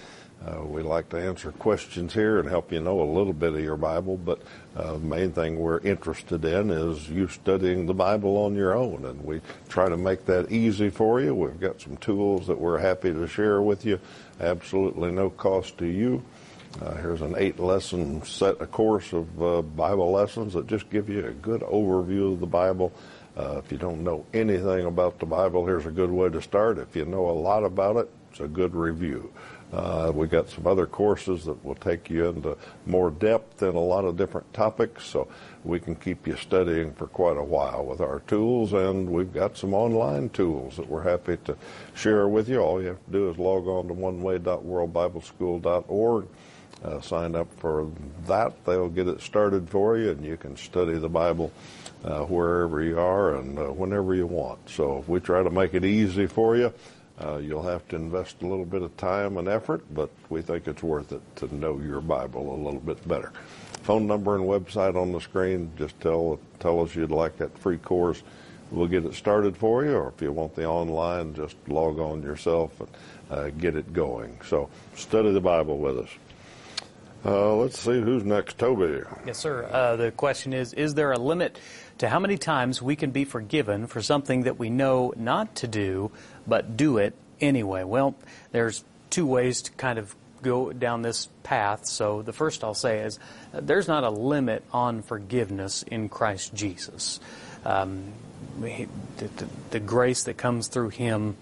Uh, 0.44 0.64
we 0.64 0.82
like 0.82 1.10
to 1.10 1.18
answer 1.18 1.52
questions 1.52 2.14
here 2.14 2.40
and 2.40 2.50
help 2.50 2.72
you 2.72 2.80
know 2.80 3.00
a 3.00 3.06
little 3.06 3.32
bit 3.32 3.54
of 3.54 3.60
your 3.60 3.78
Bible, 3.78 4.18
but 4.18 4.42
uh, 4.76 4.94
the 4.94 5.00
main 5.00 5.32
thing 5.32 5.60
we're 5.60 5.80
interested 5.80 6.44
in 6.44 6.72
is 6.72 7.08
you 7.10 7.28
studying 7.28 7.86
the 7.86 7.94
Bible 7.94 8.38
on 8.38 8.56
your 8.56 8.76
own, 8.76 9.06
and 9.06 9.24
we 9.24 9.40
try 9.70 9.88
to 9.88 9.98
make 9.98 10.26
that 10.26 10.52
easy 10.52 10.90
for 10.90 11.22
you. 11.22 11.36
We've 11.36 11.60
got 11.60 11.80
some 11.80 11.98
tools 11.98 12.48
that 12.48 12.60
we're 12.60 12.80
happy 12.80 13.14
to 13.14 13.28
share 13.28 13.62
with 13.62 13.86
you, 13.86 14.00
absolutely 14.42 15.12
no 15.12 15.30
cost 15.30 15.78
to 15.78 15.86
you. 15.86 16.24
Uh, 16.82 16.96
here's 16.96 17.22
an 17.22 17.36
eight 17.38 17.60
lesson 17.60 18.22
set, 18.24 18.60
a 18.60 18.68
course 18.68 19.14
of 19.14 19.42
uh, 19.42 19.62
Bible 19.62 20.12
lessons 20.12 20.54
that 20.54 20.68
just 20.68 20.90
give 20.90 21.08
you 21.08 21.26
a 21.26 21.32
good 21.32 21.62
overview 21.62 22.34
of 22.34 22.40
the 22.40 22.48
Bible. 22.48 22.92
Uh, 23.38 23.62
if 23.64 23.72
you 23.72 23.78
don't 23.78 24.04
know 24.04 24.26
anything 24.34 24.86
about 24.86 25.20
the 25.20 25.26
Bible, 25.26 25.66
here's 25.66 25.86
a 25.86 25.92
good 25.92 26.10
way 26.10 26.30
to 26.30 26.42
start. 26.42 26.78
If 26.78 26.96
you 26.96 27.06
know 27.06 27.30
a 27.30 27.32
lot 27.32 27.64
about 27.64 27.96
it, 27.98 28.10
it's 28.32 28.40
a 28.40 28.48
good 28.48 28.74
review. 28.76 29.32
Uh, 29.74 30.12
we 30.14 30.28
got 30.28 30.48
some 30.50 30.68
other 30.68 30.86
courses 30.86 31.46
that 31.46 31.66
will 31.66 31.76
take 31.76 32.10
you 32.10 32.30
into 32.30 32.58
more 32.86 33.12
depth 33.12 33.62
in 33.62 33.76
a 33.76 33.80
lot 33.80 34.06
of 34.06 34.16
different 34.16 34.54
topics, 34.54 35.04
so 35.04 35.28
we 35.66 35.78
can 35.80 35.96
keep 35.96 36.26
you 36.28 36.38
studying 36.38 36.94
for 36.94 37.08
quite 37.08 37.36
a 37.36 37.44
while 37.44 37.84
with 37.84 38.00
our 38.00 38.20
tools. 38.22 38.72
And 38.74 39.10
we've 39.10 39.34
got 39.34 39.58
some 39.58 39.74
online 39.74 40.30
tools 40.30 40.78
that 40.78 40.88
we're 40.88 41.04
happy 41.04 41.36
to 41.46 41.58
share 41.94 42.30
with 42.30 42.48
you. 42.48 42.60
All 42.60 42.82
you 42.82 42.88
have 42.90 43.04
to 43.06 43.12
do 43.12 43.30
is 43.30 43.38
log 43.38 43.68
on 43.68 43.88
to 43.90 43.94
oneway.worldbibleschool.org. 43.94 46.28
Uh, 46.84 47.02
sign 47.02 47.36
up 47.36 47.48
for 47.58 47.90
that. 48.28 48.64
They'll 48.66 48.90
get 48.90 49.08
it 49.08 49.22
started 49.22 49.70
for 49.70 49.98
you, 49.98 50.12
and 50.12 50.24
you 50.26 50.38
can 50.38 50.56
study 50.56 50.98
the 50.98 51.10
Bible 51.10 51.52
uh, 52.04 52.22
wherever 52.26 52.84
you 52.84 53.00
are 53.00 53.36
and 53.36 53.58
uh, 53.58 53.64
whenever 53.72 54.14
you 54.14 54.28
want. 54.28 54.70
So 54.70 55.04
we 55.08 55.20
try 55.20 55.42
to 55.42 55.50
make 55.50 55.74
it 55.74 55.84
easy 55.84 56.28
for 56.28 56.56
you. 56.56 56.74
Uh, 57.20 57.38
you'll 57.38 57.64
have 57.64 57.88
to 57.88 57.96
invest 57.96 58.42
a 58.42 58.48
little 58.48 58.66
bit 58.66 58.82
of 58.82 58.96
time 58.98 59.38
and 59.38 59.48
effort, 59.48 59.84
but 59.94 60.10
we 60.30 60.42
think 60.42 60.68
it's 60.68 60.84
worth 60.84 61.12
it 61.14 61.22
to 61.38 61.54
know 61.56 61.80
your 61.80 62.02
Bible 62.02 62.54
a 62.54 62.60
little 62.62 62.82
bit 62.82 63.08
better. 63.08 63.32
Phone 63.84 64.06
number 64.06 64.36
and 64.36 64.44
website 64.44 64.96
on 65.00 65.12
the 65.12 65.22
screen. 65.22 65.72
Just 65.78 66.00
tell 66.02 66.40
tell 66.60 66.82
us 66.82 66.94
you'd 66.94 67.12
like 67.12 67.38
that 67.38 67.58
free 67.58 67.78
course. 67.78 68.22
We'll 68.72 68.88
get 68.88 69.06
it 69.06 69.14
started 69.14 69.56
for 69.56 69.86
you, 69.86 69.94
or 69.96 70.12
if 70.16 70.22
you 70.22 70.32
want 70.32 70.56
the 70.56 70.66
online, 70.66 71.36
just 71.36 71.56
log 71.68 72.00
on 72.00 72.22
yourself 72.24 72.80
and 72.82 72.90
uh, 73.30 73.50
get 73.52 73.76
it 73.76 73.94
going. 73.94 74.40
So 74.46 74.70
study 74.96 75.32
the 75.32 75.40
Bible 75.40 75.78
with 75.78 76.00
us. 76.00 76.10
Uh, 77.26 77.56
let's 77.56 77.80
see 77.80 78.00
who's 78.02 78.24
next. 78.24 78.60
Toby. 78.60 79.02
Yes, 79.26 79.40
sir. 79.40 79.68
Uh, 79.72 79.96
the 79.96 80.12
question 80.12 80.54
is 80.54 80.74
Is 80.74 80.94
there 80.94 81.12
a 81.12 81.18
limit 81.18 81.58
to 81.98 82.08
how 82.08 82.20
many 82.20 82.38
times 82.38 82.82
we 82.82 82.96
can 82.96 83.12
be 83.12 83.26
forgiven 83.26 83.88
for 83.88 84.02
something 84.02 84.44
that 84.44 84.60
we 84.60 84.70
know 84.70 85.12
not 85.16 85.56
to 85.56 85.68
do, 85.68 86.12
but 86.46 86.78
do 86.78 86.98
it 86.98 87.16
anyway? 87.42 87.84
Well, 87.84 88.16
there's 88.52 88.84
two 89.10 89.26
ways 89.26 89.64
to 89.64 89.72
kind 89.72 89.98
of 89.98 90.16
go 90.44 90.72
down 90.72 91.02
this 91.02 91.28
path. 91.42 91.88
So 91.88 92.22
the 92.22 92.34
first 92.34 92.64
I'll 92.64 92.76
say 92.76 93.00
is 93.00 93.18
uh, 93.54 93.62
there's 93.62 93.88
not 93.88 94.04
a 94.04 94.12
limit 94.12 94.64
on 94.72 95.02
forgiveness 95.02 95.84
in 95.84 96.08
Christ 96.10 96.54
Jesus. 96.54 97.20
Um, 97.66 98.14
the, 98.62 98.88
the, 99.18 99.48
the, 99.72 99.80
grace 99.80 100.24
that 100.26 100.38
comes 100.38 100.68
through 100.68 100.90
Him 100.90 101.36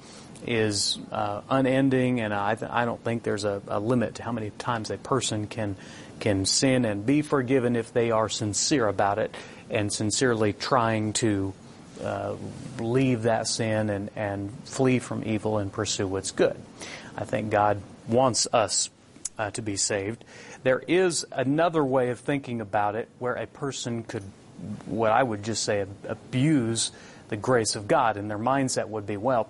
is 0.45 0.97
uh, 1.11 1.41
unending, 1.49 2.19
and 2.19 2.33
I, 2.33 2.55
th- 2.55 2.71
I 2.71 2.85
don't 2.85 3.03
think 3.03 3.23
there's 3.23 3.43
a, 3.43 3.61
a, 3.67 3.79
limit 3.79 4.15
to 4.15 4.23
how 4.23 4.31
many 4.31 4.49
times 4.51 4.89
a 4.89 4.97
person 4.97 5.47
can 5.47 5.75
can 6.19 6.45
sin 6.45 6.85
and 6.85 7.05
be 7.05 7.21
forgiven 7.21 7.75
if 7.75 7.91
they 7.91 8.11
are 8.11 8.29
sincere 8.29 8.87
about 8.87 9.19
it 9.19 9.35
and 9.69 9.91
sincerely 9.91 10.53
trying 10.53 11.11
to 11.11 11.53
uh, 12.01 12.35
leave 12.79 13.23
that 13.23 13.47
sin 13.47 13.89
and, 13.89 14.09
and 14.15 14.51
flee 14.63 14.99
from 14.99 15.23
evil 15.25 15.57
and 15.57 15.71
pursue 15.71 16.07
what's 16.07 16.31
good. 16.31 16.55
I 17.17 17.25
think 17.25 17.49
God 17.49 17.81
wants 18.07 18.47
us 18.53 18.89
uh, 19.37 19.51
to 19.51 19.61
be 19.61 19.75
saved. 19.75 20.23
There 20.63 20.81
is 20.87 21.25
another 21.31 21.83
way 21.83 22.09
of 22.09 22.19
thinking 22.19 22.61
about 22.61 22.95
it 22.95 23.09
where 23.19 23.33
a 23.33 23.47
person 23.47 24.03
could, 24.03 24.23
what 24.85 25.11
I 25.11 25.23
would 25.23 25.43
just 25.43 25.63
say, 25.63 25.85
abuse 26.07 26.91
the 27.29 27.37
grace 27.37 27.75
of 27.75 27.87
God, 27.87 28.17
and 28.17 28.29
their 28.29 28.39
mindset 28.39 28.87
would 28.87 29.05
be, 29.05 29.17
well, 29.17 29.49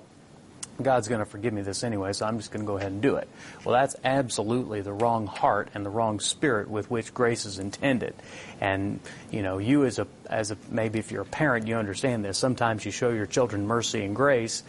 God's 0.82 1.08
going 1.08 1.20
to 1.20 1.26
forgive 1.26 1.54
me 1.54 1.62
this 1.62 1.84
anyway, 1.84 2.14
so 2.14 2.26
I'm 2.26 2.38
just 2.38 2.52
going 2.52 2.66
to 2.66 2.68
go 2.68 2.78
ahead 2.78 2.92
and 2.92 3.02
do 3.02 3.16
it. 3.16 3.28
Well, 3.64 3.74
that's 3.74 3.96
absolutely 4.04 4.82
the 4.82 4.94
wrong 4.94 5.28
heart 5.28 5.70
and 5.76 5.86
the 5.86 5.90
wrong 5.90 6.20
spirit 6.20 6.70
with 6.70 6.90
which 6.90 7.14
grace 7.14 7.46
is 7.46 7.60
intended. 7.60 8.16
And 8.60 9.00
you 9.32 9.44
know, 9.44 9.60
you 9.60 9.86
as 9.86 10.00
a 10.00 10.08
as 10.28 10.52
a 10.52 10.58
maybe 10.70 11.00
if 11.00 11.12
you're 11.12 11.22
a 11.22 11.26
parent, 11.26 11.68
you 11.68 11.76
understand 11.76 12.26
this. 12.26 12.38
Sometimes 12.38 12.86
you 12.86 12.92
show 12.92 13.10
your 13.10 13.28
children 13.28 13.68
mercy 13.68 14.04
and 14.04 14.16
grace, 14.16 14.64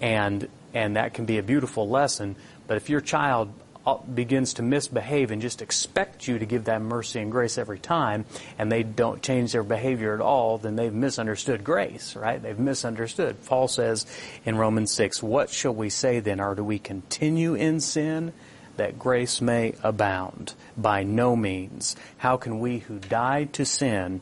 and 0.00 0.48
and 0.72 0.96
that 0.96 1.14
can 1.14 1.24
be 1.24 1.38
a 1.38 1.42
beautiful 1.42 1.88
lesson. 1.88 2.36
But 2.66 2.76
if 2.76 2.88
your 2.88 3.00
child 3.00 3.52
Uh, 3.86 3.96
begins 4.14 4.52
to 4.52 4.62
misbehave 4.62 5.30
and 5.30 5.40
just 5.40 5.62
expect 5.62 6.28
you 6.28 6.38
to 6.38 6.44
give 6.44 6.64
that 6.64 6.82
mercy 6.82 7.18
and 7.18 7.32
grace 7.32 7.56
every 7.56 7.78
time, 7.78 8.26
and 8.58 8.70
they 8.70 8.82
don't 8.82 9.22
change 9.22 9.52
their 9.52 9.62
behavior 9.62 10.14
at 10.14 10.20
all, 10.20 10.58
then 10.58 10.76
they've 10.76 10.92
misunderstood 10.92 11.64
grace, 11.64 12.14
right? 12.14 12.42
They've 12.42 12.58
misunderstood. 12.58 13.42
Paul 13.46 13.68
says 13.68 14.04
in 14.44 14.58
Romans 14.58 14.92
6, 14.92 15.22
What 15.22 15.48
shall 15.48 15.74
we 15.74 15.88
say 15.88 16.20
then? 16.20 16.40
Or 16.40 16.54
do 16.54 16.62
we 16.62 16.78
continue 16.78 17.54
in 17.54 17.80
sin 17.80 18.34
that 18.76 18.98
grace 18.98 19.40
may 19.40 19.72
abound? 19.82 20.52
By 20.76 21.02
no 21.02 21.34
means. 21.34 21.96
How 22.18 22.36
can 22.36 22.60
we 22.60 22.80
who 22.80 22.98
died 22.98 23.54
to 23.54 23.64
sin 23.64 24.20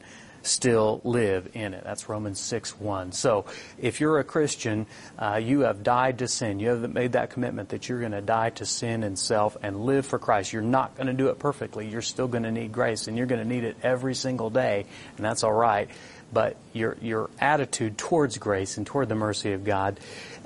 still 0.49 1.01
live 1.05 1.51
in 1.55 1.75
it. 1.75 1.85
That's 1.85 2.09
Romans 2.09 2.41
6 2.41 2.79
1. 2.81 3.13
So 3.13 3.45
if 3.79 4.01
you're 4.01 4.19
a 4.19 4.25
Christian, 4.25 4.87
uh, 5.19 5.41
you 5.43 5.61
have 5.61 5.83
died 5.83 6.19
to 6.19 6.29
sin. 6.29 6.61
You 6.61 6.71
have 6.71 6.93
made 6.93 7.13
that 7.13 7.31
commitment 7.31 7.71
that 7.71 7.89
you're 7.89 8.01
going 8.01 8.13
to 8.13 8.21
die 8.21 8.51
to 8.51 8.67
sin 8.67 9.03
and 9.03 9.19
self 9.19 9.57
and 9.63 9.85
live 9.85 10.07
for 10.07 10.19
Christ. 10.19 10.53
You're 10.53 10.63
not 10.63 10.97
going 10.97 11.07
to 11.07 11.13
do 11.13 11.29
it 11.29 11.39
perfectly. 11.39 11.89
You're 11.89 12.03
still 12.03 12.29
going 12.29 12.45
to 12.45 12.53
need 12.53 12.73
grace, 12.73 13.09
and 13.09 13.17
you're 13.17 13.27
going 13.27 13.43
to 13.43 13.49
need 13.49 13.65
it 13.65 13.77
every 13.83 14.15
single 14.15 14.51
day, 14.51 14.87
and 15.17 15.25
that's 15.25 15.45
all 15.45 15.53
right. 15.53 15.89
But 16.33 16.57
your 16.73 16.97
your 17.01 17.31
attitude 17.41 17.97
towards 17.97 18.39
grace 18.39 18.77
and 18.77 18.87
toward 18.87 19.09
the 19.09 19.15
mercy 19.15 19.53
of 19.53 19.65
God 19.65 19.99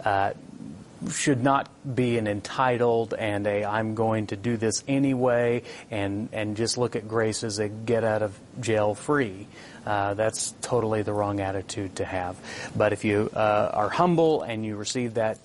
uh, 0.05 0.33
should 1.11 1.43
not 1.43 1.69
be 1.97 2.19
an 2.19 2.27
entitled 2.27 3.15
and 3.15 3.47
a 3.47 3.65
I'm 3.65 3.95
going 3.95 4.29
to 4.29 4.37
do 4.37 4.57
this 4.57 4.85
anyway 4.87 5.63
and 5.91 6.29
and 6.33 6.57
just 6.57 6.79
look 6.79 6.97
at 6.97 7.09
grace 7.09 7.43
as 7.43 7.59
a 7.59 7.69
get 7.69 8.05
out 8.05 8.23
of 8.23 8.39
jail 8.61 8.95
free. 8.95 9.49
Uh, 9.87 10.15
that's 10.15 10.55
totally 10.63 11.03
the 11.03 11.13
wrong 11.13 11.41
attitude 11.41 11.97
to 11.97 12.05
have. 12.05 12.37
But 12.77 12.93
if 12.93 13.05
you 13.05 13.31
uh, 13.35 13.71
are 13.73 13.89
humble 13.89 14.43
and 14.43 14.65
you 14.65 14.77
receive 14.77 15.15
that 15.15 15.39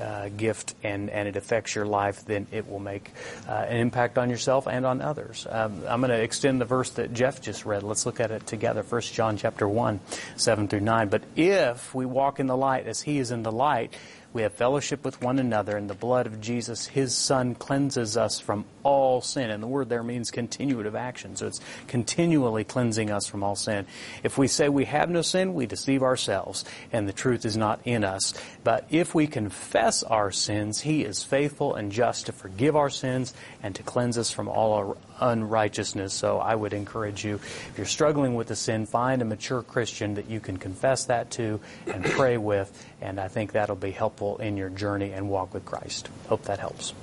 uh, 0.00 0.30
gift 0.30 0.74
and, 0.82 1.10
and 1.10 1.28
it 1.28 1.36
affects 1.36 1.74
your 1.74 1.84
life, 1.84 2.24
then 2.24 2.46
it 2.50 2.68
will 2.68 2.78
make 2.78 3.10
uh, 3.48 3.52
an 3.52 3.76
impact 3.76 4.18
on 4.18 4.30
yourself 4.30 4.66
and 4.66 4.86
on 4.86 5.00
others. 5.00 5.46
Um, 5.48 5.82
I'm 5.86 6.00
going 6.00 6.10
to 6.10 6.22
extend 6.22 6.60
the 6.60 6.64
verse 6.64 6.90
that 6.90 7.12
Jeff 7.12 7.42
just 7.42 7.66
read. 7.66 7.82
Let's 7.82 8.06
look 8.06 8.20
at 8.20 8.30
it 8.30 8.46
together. 8.46 8.82
1 8.82 9.00
John 9.02 9.36
chapter 9.36 9.68
1, 9.68 10.00
7 10.36 10.68
through 10.68 10.80
9. 10.80 11.08
But 11.08 11.22
if 11.36 11.94
we 11.94 12.06
walk 12.06 12.40
in 12.40 12.46
the 12.46 12.56
light 12.56 12.86
as 12.86 13.02
he 13.02 13.18
is 13.18 13.30
in 13.30 13.42
the 13.42 13.52
light, 13.52 13.92
we 14.32 14.42
have 14.42 14.54
fellowship 14.54 15.04
with 15.04 15.20
one 15.20 15.40
another, 15.40 15.76
and 15.76 15.90
the 15.90 15.94
blood 15.94 16.26
of 16.26 16.40
Jesus, 16.40 16.86
his 16.86 17.16
Son, 17.16 17.56
cleanses 17.56 18.16
us 18.16 18.38
from 18.38 18.64
all 18.82 19.20
sin. 19.20 19.50
And 19.50 19.62
the 19.62 19.66
word 19.66 19.88
there 19.88 20.02
means 20.02 20.30
continuative 20.30 20.94
action. 20.94 21.36
So 21.36 21.46
it's 21.46 21.60
continually 21.88 22.64
cleansing 22.64 23.10
us 23.10 23.26
from 23.26 23.42
all 23.42 23.56
sin. 23.56 23.86
If 24.22 24.38
we 24.38 24.48
say 24.48 24.68
we 24.68 24.84
have 24.86 25.10
no 25.10 25.22
sin, 25.22 25.54
we 25.54 25.66
deceive 25.66 26.02
ourselves, 26.02 26.64
and 26.92 27.08
the 27.08 27.12
truth 27.12 27.44
is 27.44 27.56
not 27.56 27.80
in 27.84 28.04
us. 28.04 28.34
But 28.64 28.86
if 28.90 29.14
we 29.14 29.26
confess 29.26 30.02
our 30.02 30.30
sins, 30.30 30.80
he 30.80 31.04
is 31.04 31.22
faithful 31.22 31.74
and 31.74 31.92
just 31.92 32.26
to 32.26 32.32
forgive 32.32 32.76
our 32.76 32.90
sins 32.90 33.34
and 33.62 33.74
to 33.74 33.82
cleanse 33.82 34.18
us 34.18 34.30
from 34.30 34.48
all 34.48 34.72
our 34.72 34.96
unrighteousness. 35.20 36.12
So 36.14 36.38
I 36.38 36.54
would 36.54 36.72
encourage 36.72 37.24
you, 37.24 37.36
if 37.36 37.74
you're 37.76 37.86
struggling 37.86 38.34
with 38.34 38.50
a 38.50 38.56
sin, 38.56 38.86
find 38.86 39.22
a 39.22 39.24
mature 39.24 39.62
Christian 39.62 40.14
that 40.14 40.30
you 40.30 40.40
can 40.40 40.56
confess 40.56 41.04
that 41.06 41.30
to 41.32 41.60
and 41.86 42.04
pray 42.04 42.36
with, 42.36 42.86
and 43.00 43.20
I 43.20 43.28
think 43.28 43.52
that'll 43.52 43.76
be 43.76 43.90
helpful 43.90 44.38
in 44.38 44.56
your 44.56 44.70
journey 44.70 45.12
and 45.12 45.28
walk 45.28 45.54
with 45.54 45.64
Christ. 45.64 46.08
Hope 46.28 46.44
that 46.44 46.58
helps. 46.58 46.94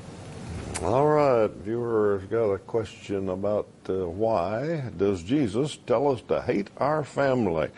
All 0.81 1.07
right, 1.07 1.49
viewer's 1.49 2.23
got 2.25 2.51
a 2.51 2.59
question 2.59 3.29
about 3.29 3.67
uh, 3.89 4.07
why 4.07 4.91
does 4.95 5.23
Jesus 5.23 5.77
tell 5.87 6.11
us 6.11 6.21
to 6.27 6.41
hate 6.41 6.69
our 6.77 7.03
family? 7.03 7.69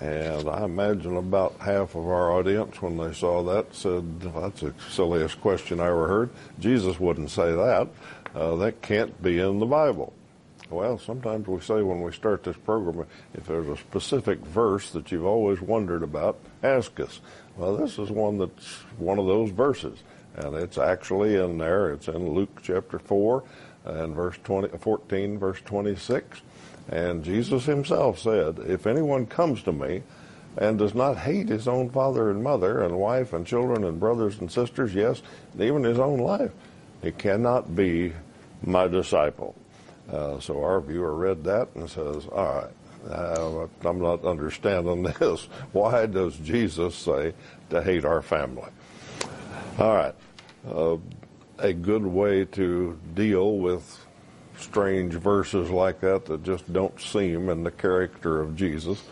And 0.00 0.48
I 0.48 0.64
imagine 0.64 1.16
about 1.16 1.56
half 1.60 1.94
of 1.94 2.06
our 2.06 2.32
audience, 2.32 2.82
when 2.82 2.96
they 2.96 3.14
saw 3.14 3.42
that, 3.44 3.74
said, 3.74 4.20
"That's 4.20 4.60
the 4.60 4.74
silliest 4.90 5.40
question 5.40 5.80
I 5.80 5.86
ever 5.86 6.06
heard." 6.08 6.30
Jesus 6.58 7.00
wouldn't 7.00 7.30
say 7.30 7.52
that. 7.52 7.88
Uh, 8.34 8.56
that 8.56 8.82
can't 8.82 9.22
be 9.22 9.38
in 9.38 9.58
the 9.58 9.66
Bible. 9.66 10.12
Well, 10.68 10.98
sometimes 10.98 11.46
we 11.46 11.60
say 11.60 11.80
when 11.82 12.02
we 12.02 12.12
start 12.12 12.42
this 12.42 12.56
program, 12.56 13.06
if 13.34 13.46
there's 13.46 13.68
a 13.68 13.76
specific 13.76 14.40
verse 14.40 14.90
that 14.90 15.12
you've 15.12 15.24
always 15.24 15.60
wondered 15.60 16.02
about, 16.02 16.38
ask 16.62 16.98
us. 16.98 17.20
Well, 17.56 17.76
this 17.76 17.98
is 17.98 18.10
one 18.10 18.38
that's 18.38 18.74
one 18.98 19.18
of 19.18 19.26
those 19.26 19.50
verses, 19.50 19.98
and 20.36 20.54
it's 20.54 20.78
actually 20.78 21.36
in 21.36 21.58
there. 21.58 21.92
It's 21.92 22.08
in 22.08 22.30
Luke 22.30 22.60
chapter 22.62 22.98
4 22.98 23.42
and 23.84 24.14
verse 24.14 24.36
20, 24.44 24.76
14, 24.78 25.38
verse 25.38 25.60
26. 25.64 26.42
And 26.88 27.24
Jesus 27.24 27.64
himself 27.64 28.18
said, 28.18 28.58
If 28.60 28.86
anyone 28.86 29.26
comes 29.26 29.62
to 29.62 29.72
me 29.72 30.02
and 30.56 30.78
does 30.78 30.94
not 30.94 31.18
hate 31.18 31.48
his 31.48 31.66
own 31.66 31.90
father 31.90 32.30
and 32.30 32.42
mother 32.42 32.82
and 32.82 32.98
wife 32.98 33.32
and 33.32 33.46
children 33.46 33.84
and 33.84 33.98
brothers 33.98 34.38
and 34.38 34.50
sisters, 34.50 34.94
yes, 34.94 35.22
even 35.58 35.82
his 35.82 35.98
own 35.98 36.18
life, 36.18 36.52
he 37.02 37.12
cannot 37.12 37.74
be 37.74 38.12
my 38.62 38.88
disciple. 38.88 39.54
Uh, 40.10 40.38
so 40.38 40.62
our 40.62 40.80
viewer 40.80 41.14
read 41.14 41.44
that 41.44 41.68
and 41.74 41.90
says, 41.90 42.26
all 42.28 42.44
right, 42.54 43.10
uh, 43.10 43.66
I'm 43.84 44.00
not 44.00 44.24
understanding 44.24 45.02
this. 45.20 45.48
Why 45.72 46.06
does 46.06 46.36
Jesus 46.36 46.94
say 46.94 47.34
to 47.70 47.82
hate 47.82 48.04
our 48.04 48.22
family? 48.22 48.68
All 49.78 49.94
right. 49.94 50.14
Uh, 50.66 50.96
a 51.58 51.74
good 51.74 52.06
way 52.06 52.46
to 52.46 52.98
deal 53.14 53.58
with 53.58 54.06
strange 54.56 55.12
verses 55.12 55.68
like 55.68 56.00
that 56.00 56.24
that 56.24 56.42
just 56.44 56.72
don't 56.72 56.98
seem 56.98 57.50
in 57.50 57.62
the 57.62 57.70
character 57.70 58.40
of 58.40 58.56
Jesus. 58.56 59.04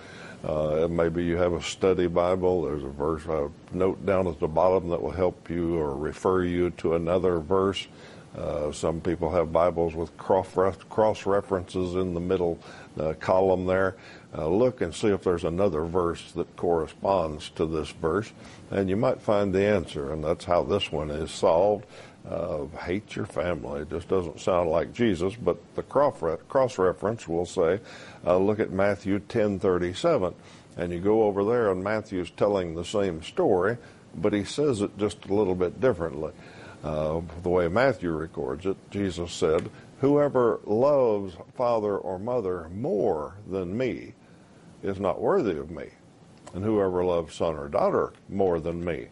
Uh, 0.43 0.89
maybe 0.89 1.23
you 1.23 1.37
have 1.37 1.53
a 1.53 1.63
study 1.63 2.07
Bible. 2.07 2.63
There's 2.63 2.83
a 2.83 2.89
verse, 2.89 3.27
a 3.27 3.51
note 3.73 4.07
down 4.07 4.27
at 4.27 4.41
the 4.41 4.49
bottom 4.49 4.89
that 4.89 5.03
will 5.03 5.11
help 5.11 5.51
you 5.51 5.77
or 5.77 5.95
refer 5.95 6.45
you 6.45 6.71
to 6.71 6.95
another 6.95 7.41
verse. 7.41 7.87
Uh, 8.35 8.73
some 8.73 9.03
people 9.03 9.31
have 9.31 9.53
Bibles 9.53 9.95
with 9.95 10.17
cross 10.17 11.27
references 11.27 11.95
in 11.95 12.15
the 12.15 12.21
middle 12.21 12.59
uh, 12.99 13.13
column 13.21 13.67
there. 13.67 13.97
Uh, 14.37 14.49
look 14.49 14.81
and 14.81 14.93
see 14.93 15.09
if 15.09 15.23
there's 15.23 15.45
another 15.45 15.85
verse 15.85 16.33
that 16.33 16.57
corresponds 16.57 17.51
to 17.51 17.67
this 17.67 17.91
verse, 17.91 18.33
and 18.73 18.91
you 18.91 18.97
might 18.97 19.23
find 19.23 19.55
the 19.55 19.65
answer. 19.65 20.13
And 20.13 20.25
that's 20.25 20.45
how 20.45 20.65
this 20.65 20.91
one 20.91 21.11
is 21.11 21.31
solved. 21.31 21.87
Uh, 22.29 22.65
hate 22.79 23.15
your 23.15 23.27
family. 23.27 23.83
It 23.83 23.91
just 23.91 24.09
doesn't 24.09 24.41
sound 24.41 24.71
like 24.71 24.93
Jesus, 24.93 25.37
but 25.37 25.59
the 25.77 25.83
cross 25.83 26.79
reference 26.79 27.29
will 27.29 27.47
say, 27.47 27.81
uh, 28.27 28.37
look 28.39 28.59
at 28.59 28.73
Matthew 28.73 29.21
10:37, 29.21 30.35
and 30.77 30.93
you 30.93 30.99
go 30.99 31.25
over 31.25 31.45
there, 31.45 31.71
and 31.71 31.85
Matthew's 31.85 32.31
telling 32.31 32.75
the 32.75 32.85
same 32.85 33.23
story, 33.23 33.77
but 34.17 34.33
he 34.33 34.43
says 34.43 34.81
it 34.81 34.99
just 34.99 35.27
a 35.27 35.35
little 35.35 35.55
bit 35.55 35.81
differently. 35.81 36.33
Uh, 36.83 37.21
the 37.43 37.49
way 37.49 37.69
Matthew 37.69 38.11
records 38.11 38.67
it, 38.67 38.77
Jesus 38.91 39.33
said, 39.33 39.71
Whoever 40.01 40.61
loves 40.65 41.37
father 41.55 41.97
or 41.97 42.19
mother 42.19 42.69
more 42.69 43.37
than 43.47 43.77
me 43.77 44.13
is 44.85 45.01
not 45.01 45.21
worthy 45.21 45.59
of 45.59 45.71
me. 45.71 45.87
And 46.53 46.65
whoever 46.65 47.05
loves 47.05 47.35
son 47.35 47.57
or 47.57 47.69
daughter 47.69 48.13
more 48.29 48.61
than 48.61 48.85
me 48.85 49.09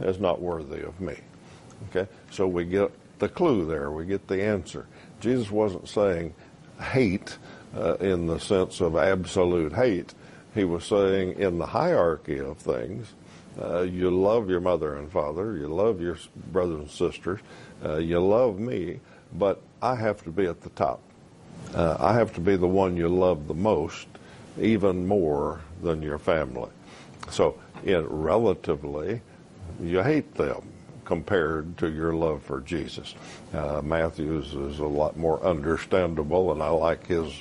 is 0.00 0.18
not 0.18 0.40
worthy 0.40 0.82
of 0.82 1.00
me. 1.00 1.16
Okay? 1.90 2.10
So 2.30 2.48
we 2.48 2.64
get 2.64 2.90
the 3.18 3.28
clue 3.28 3.66
there. 3.66 3.90
We 3.92 4.06
get 4.06 4.26
the 4.26 4.42
answer. 4.42 4.86
Jesus 5.20 5.50
wasn't 5.50 5.88
saying 5.88 6.34
hate 6.80 7.36
uh, 7.76 7.94
in 7.96 8.26
the 8.26 8.40
sense 8.40 8.80
of 8.80 8.96
absolute 8.96 9.72
hate. 9.72 10.14
He 10.54 10.64
was 10.64 10.84
saying 10.84 11.38
in 11.38 11.58
the 11.58 11.66
hierarchy 11.66 12.40
of 12.40 12.58
things, 12.58 13.12
uh, 13.60 13.82
you 13.82 14.10
love 14.10 14.48
your 14.48 14.60
mother 14.60 14.96
and 14.96 15.10
father. 15.10 15.56
You 15.56 15.68
love 15.68 16.00
your 16.00 16.16
brothers 16.50 16.80
and 16.80 16.90
sisters. 16.90 17.40
Uh, 17.84 17.98
you 17.98 18.18
love 18.20 18.58
me, 18.58 19.00
but 19.34 19.60
I 19.82 19.94
have 19.94 20.22
to 20.24 20.30
be 20.30 20.46
at 20.46 20.62
the 20.62 20.70
top. 20.70 21.00
Uh, 21.74 21.96
I 22.00 22.14
have 22.14 22.34
to 22.34 22.40
be 22.40 22.56
the 22.56 22.66
one 22.66 22.96
you 22.96 23.08
love 23.08 23.46
the 23.46 23.54
most, 23.54 24.08
even 24.60 25.06
more 25.06 25.60
than 25.82 26.02
your 26.02 26.18
family. 26.18 26.70
So, 27.30 27.58
in 27.84 28.06
relatively, 28.06 29.22
you 29.82 30.02
hate 30.02 30.34
them 30.34 30.62
compared 31.04 31.76
to 31.78 31.90
your 31.90 32.12
love 32.12 32.42
for 32.42 32.60
Jesus. 32.60 33.14
Uh, 33.52 33.80
Matthew's 33.82 34.54
is 34.54 34.78
a 34.78 34.86
lot 34.86 35.16
more 35.16 35.42
understandable, 35.42 36.52
and 36.52 36.62
I 36.62 36.68
like 36.68 37.06
his 37.06 37.32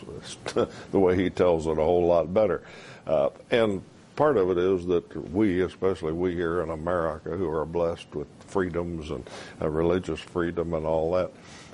the 0.91 0.99
way 0.99 1.15
he 1.15 1.29
tells 1.29 1.67
it 1.67 1.77
a 1.77 1.83
whole 1.83 2.07
lot 2.07 2.33
better. 2.33 2.63
Uh, 3.05 3.29
and 3.51 3.83
part 4.15 4.37
of 4.37 4.49
it 4.49 4.57
is 4.57 4.85
that 4.87 5.31
we, 5.31 5.61
especially 5.61 6.13
we 6.13 6.33
here 6.33 6.61
in 6.61 6.71
America, 6.71 7.29
who 7.29 7.49
are 7.49 7.65
blessed 7.65 8.13
with 8.15 8.27
freedoms 8.47 9.11
and 9.11 9.29
uh, 9.61 9.69
religious 9.69 10.19
freedom 10.19 10.73
and 10.73 10.85
all 10.85 11.11
that, 11.13 11.31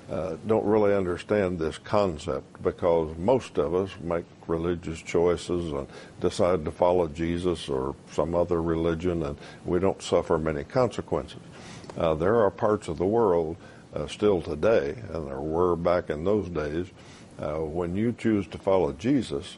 uh, 0.09 0.35
don't 0.45 0.65
really 0.65 0.93
understand 0.93 1.57
this 1.57 1.77
concept 1.79 2.61
because 2.61 3.15
most 3.17 3.57
of 3.57 3.73
us 3.73 3.89
make 4.01 4.25
religious 4.47 5.01
choices 5.01 5.71
and 5.71 5.87
decide 6.21 6.63
to 6.65 6.71
follow 6.71 7.07
Jesus 7.07 7.67
or 7.67 7.95
some 8.11 8.35
other 8.35 8.61
religion, 8.61 9.23
and 9.23 9.37
we 9.65 9.79
don't 9.79 10.01
suffer 10.01 10.37
many 10.37 10.63
consequences. 10.63 11.39
Uh, 11.97 12.13
there 12.13 12.39
are 12.41 12.51
parts 12.51 12.87
of 12.87 12.97
the 12.97 13.05
world 13.05 13.55
uh, 13.95 14.05
still 14.07 14.41
today, 14.41 14.95
and 15.13 15.27
there 15.27 15.39
were 15.39 15.75
back 15.75 16.09
in 16.09 16.23
those 16.23 16.49
days, 16.49 16.87
uh, 17.39 17.55
when 17.55 17.95
you 17.95 18.13
choose 18.17 18.45
to 18.47 18.57
follow 18.57 18.91
Jesus, 18.93 19.57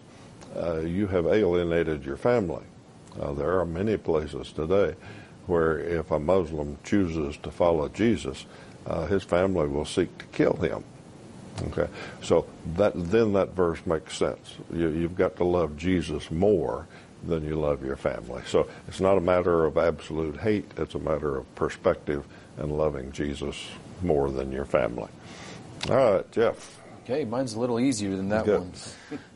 uh, 0.56 0.80
you 0.80 1.08
have 1.08 1.28
alienated 1.28 2.06
your 2.06 2.18
family. 2.18 2.64
Uh, 3.20 3.34
there 3.34 3.60
are 3.60 3.66
many 3.66 3.98
places 3.98 4.52
today 4.52 4.96
where 5.48 5.80
if 5.80 6.12
a 6.12 6.20
Muslim 6.20 6.78
chooses 6.84 7.38
to 7.38 7.50
follow 7.50 7.88
Jesus, 7.90 8.46
uh, 8.88 9.06
his 9.06 9.24
family 9.24 9.68
will 9.68 9.86
seek 9.86 10.18
to 10.18 10.26
kill 10.26 10.54
him. 10.54 10.84
Okay, 11.68 11.88
so 12.22 12.46
that 12.76 12.94
then 12.96 13.34
that 13.34 13.50
verse 13.50 13.84
makes 13.86 14.16
sense. 14.16 14.56
You, 14.72 14.90
you've 14.90 15.16
got 15.16 15.38
to 15.38 15.44
love 15.44 15.76
Jesus 15.76 16.30
more 16.30 16.88
than 17.24 17.44
you 17.44 17.56
love 17.56 17.84
your 17.84 17.96
family. 17.96 18.44
So 18.46 18.70
it's 18.88 19.00
not 19.00 19.18
a 19.18 19.22
matter 19.22 19.66
of 19.66 19.78
absolute 19.78 20.38
hate; 20.38 20.70
it's 20.78 20.94
a 20.94 21.00
matter 21.00 21.36
of 21.38 21.56
perspective 21.56 22.26
and 22.58 22.78
loving 22.78 23.12
Jesus 23.12 23.70
more 24.04 24.30
than 24.30 24.52
your 24.52 24.66
family. 24.66 25.10
All 25.90 25.96
right, 25.96 26.32
Jeff. 26.32 26.80
Okay, 27.04 27.24
mine's 27.24 27.54
a 27.54 27.60
little 27.60 27.80
easier 27.80 28.16
than 28.16 28.30
that 28.30 28.46
one. 28.46 28.72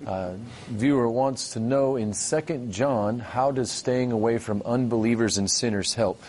Uh, 0.05 0.33
viewer 0.67 1.09
wants 1.09 1.51
to 1.51 1.59
know 1.59 1.95
in 1.95 2.13
Second 2.13 2.73
John, 2.73 3.19
how 3.19 3.51
does 3.51 3.71
staying 3.71 4.11
away 4.11 4.39
from 4.39 4.61
unbelievers 4.63 5.37
and 5.37 5.49
sinners 5.49 5.93
help? 5.93 6.21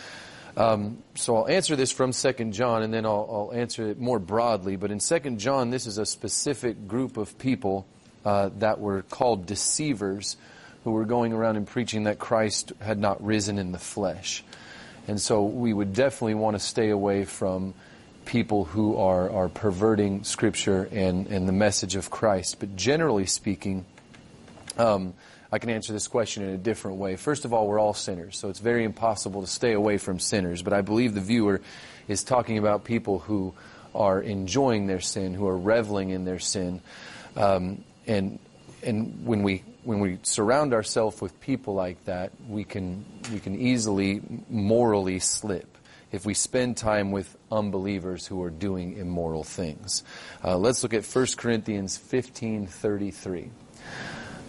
Um, 0.57 1.03
so 1.15 1.37
I'll 1.37 1.49
answer 1.49 1.77
this 1.77 1.93
from 1.93 2.13
Second 2.13 2.53
John, 2.53 2.83
and 2.83 2.93
then 2.93 3.07
I'll, 3.07 3.51
I'll, 3.53 3.59
answer 3.59 3.89
it 3.89 3.99
more 3.99 4.19
broadly. 4.19 4.77
But 4.77 4.91
in 4.91 5.01
Second 5.01 5.39
John, 5.39 5.71
this 5.71 5.87
is 5.87 5.97
a 5.97 6.05
specific 6.05 6.87
group 6.87 7.17
of 7.17 7.39
people 7.39 7.87
uh, 8.25 8.51
that 8.59 8.79
were 8.79 9.03
called 9.03 9.47
deceivers, 9.47 10.37
who 10.85 10.91
were 10.91 11.07
going 11.07 11.33
around 11.33 11.57
and 11.57 11.67
preaching 11.67 12.05
that 12.05 12.19
Christ 12.19 12.73
had 12.81 12.99
not 12.99 13.25
risen 13.25 13.59
in 13.59 13.73
the 13.73 13.79
flesh. 13.79 14.45
And 15.09 15.21
so 15.21 15.45
we 15.45 15.73
would 15.73 15.95
definitely 15.95 16.35
want 16.35 16.55
to 16.55 16.61
stay 16.61 16.91
away 16.91 17.25
from 17.25 17.75
people 18.25 18.65
who 18.65 18.97
are, 18.97 19.31
are 19.31 19.49
perverting 19.49 20.23
Scripture 20.23 20.89
and, 20.93 21.27
and 21.29 21.49
the 21.49 21.53
message 21.53 21.97
of 21.97 22.11
Christ. 22.11 22.61
But 22.61 22.77
generally 22.77 23.27
speaking, 23.27 23.85
um, 24.79 25.15
I 25.53 25.59
can 25.59 25.69
answer 25.69 25.93
this 25.93 26.09
question 26.09 26.43
in 26.45 26.51
a 26.55 26.59
different 26.59 26.97
way. 26.97 27.17
First 27.17 27.45
of 27.45 27.53
all, 27.53 27.69
we're 27.69 27.79
all 27.79 27.93
sinners, 27.93 28.39
so 28.39 28.49
it's 28.49 28.59
very 28.59 28.85
impossible 28.85 29.43
to 29.43 29.47
stay 29.47 29.73
away 29.73 29.99
from 29.99 30.19
sinners. 30.19 30.63
But 30.63 30.73
I 30.73 30.81
believe 30.81 31.15
the 31.15 31.21
viewer 31.21 31.61
is 32.09 32.25
talking 32.25 32.57
about 32.57 32.85
people 32.85 33.19
who 33.19 33.53
are 33.95 34.23
enjoying 34.23 34.87
their 34.87 35.01
sin, 35.01 35.35
who 35.35 35.47
are 35.47 35.59
reveling 35.59 36.09
in 36.09 36.25
their 36.25 36.39
sin. 36.39 36.81
Um, 37.37 37.85
and 38.07 38.39
and 38.83 39.27
when 39.27 39.43
we 39.43 39.63
when 39.85 40.01
we 40.01 40.19
surround 40.23 40.73
ourselves 40.73 41.21
with 41.21 41.39
people 41.41 41.75
like 41.75 42.03
that, 42.07 42.33
we 42.49 42.65
can 42.65 43.05
we 43.31 43.39
can 43.39 43.55
easily 43.55 44.23
morally 44.49 45.19
slip 45.19 45.77
if 46.13 46.25
we 46.25 46.33
spend 46.33 46.79
time 46.79 47.11
with 47.11 47.37
unbelievers 47.51 48.27
who 48.27 48.43
are 48.43 48.51
doing 48.51 48.97
immoral 48.97 49.45
things. 49.45 50.03
Uh, 50.43 50.57
let's 50.57 50.83
look 50.83 50.95
at 50.95 51.05
1 51.05 51.27
Corinthians 51.37 51.99
15:33. 51.99 53.51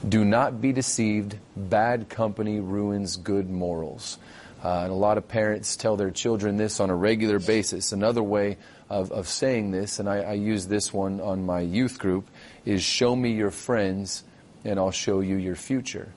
Do 0.08 0.26
not 0.26 0.60
be 0.60 0.74
deceived. 0.74 1.38
Bad 1.56 2.10
company 2.10 2.60
ruins 2.60 3.16
good 3.16 3.50
morals. 3.50 4.18
Uh, 4.64 4.82
and 4.84 4.92
a 4.92 4.96
lot 4.96 5.18
of 5.18 5.28
parents 5.28 5.76
tell 5.78 5.96
their 5.96 6.12
children 6.12 6.58
this 6.58 6.80
on 6.80 6.90
a 6.90 6.96
regular 6.96 7.40
basis. 7.40 7.92
Another 7.92 8.24
way 8.24 8.58
of, 8.90 9.12
of 9.12 9.28
saying 9.28 9.72
this, 9.72 10.00
and 10.00 10.10
I, 10.10 10.20
I 10.20 10.34
use 10.34 10.68
this 10.68 10.94
one 10.94 11.22
on 11.22 11.46
my 11.46 11.62
youth 11.62 12.00
group, 12.00 12.30
is 12.66 12.84
show 12.84 13.16
me 13.16 13.32
your 13.32 13.52
friends 13.52 14.24
and 14.66 14.80
I'll 14.80 14.92
show 14.92 15.20
you 15.20 15.36
your 15.36 15.56
future. 15.56 16.10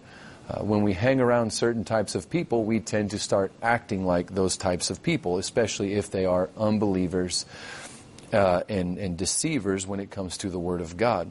Uh, 0.49 0.61
when 0.63 0.83
we 0.83 0.93
hang 0.93 1.21
around 1.21 1.53
certain 1.53 1.85
types 1.85 2.15
of 2.15 2.31
people, 2.31 2.65
we 2.65 2.79
tend 2.79 3.11
to 3.11 3.19
start 3.19 3.51
acting 3.63 4.05
like 4.05 4.33
those 4.33 4.57
types 4.57 4.91
of 4.91 5.03
people, 5.03 5.39
especially 5.39 5.95
if 5.95 6.11
they 6.11 6.25
are 6.25 6.49
unbelievers 6.57 7.47
uh, 8.33 8.63
and, 8.69 8.99
and 8.99 9.17
deceivers 9.17 9.87
when 9.87 9.99
it 9.99 10.11
comes 10.11 10.39
to 10.39 10.51
the 10.51 10.59
Word 10.59 10.81
of 10.81 10.97
God. 10.97 11.31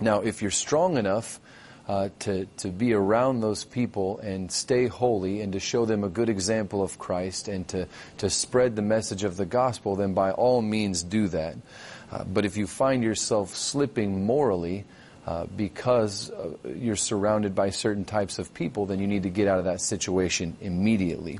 Now, 0.00 0.20
if 0.20 0.42
you're 0.42 0.50
strong 0.50 0.96
enough 0.96 1.38
uh, 1.86 2.08
to, 2.20 2.46
to 2.56 2.68
be 2.68 2.94
around 2.94 3.40
those 3.40 3.64
people 3.64 4.18
and 4.20 4.50
stay 4.50 4.86
holy 4.86 5.42
and 5.42 5.52
to 5.52 5.60
show 5.60 5.84
them 5.84 6.02
a 6.02 6.08
good 6.08 6.28
example 6.28 6.82
of 6.82 6.98
Christ 6.98 7.48
and 7.48 7.66
to, 7.68 7.86
to 8.18 8.30
spread 8.30 8.74
the 8.74 8.82
message 8.82 9.24
of 9.24 9.36
the 9.36 9.44
gospel, 9.44 9.96
then 9.96 10.14
by 10.14 10.30
all 10.30 10.62
means 10.62 11.02
do 11.02 11.28
that. 11.28 11.56
Uh, 12.10 12.24
but 12.24 12.44
if 12.44 12.56
you 12.56 12.66
find 12.66 13.02
yourself 13.02 13.54
slipping 13.54 14.24
morally, 14.24 14.84
uh, 15.26 15.46
because 15.56 16.30
uh, 16.30 16.50
you're 16.76 16.96
surrounded 16.96 17.54
by 17.54 17.70
certain 17.70 18.04
types 18.04 18.38
of 18.38 18.52
people, 18.52 18.84
then 18.84 19.00
you 19.00 19.06
need 19.06 19.22
to 19.22 19.30
get 19.30 19.48
out 19.48 19.58
of 19.58 19.64
that 19.64 19.80
situation 19.80 20.54
immediately. 20.60 21.38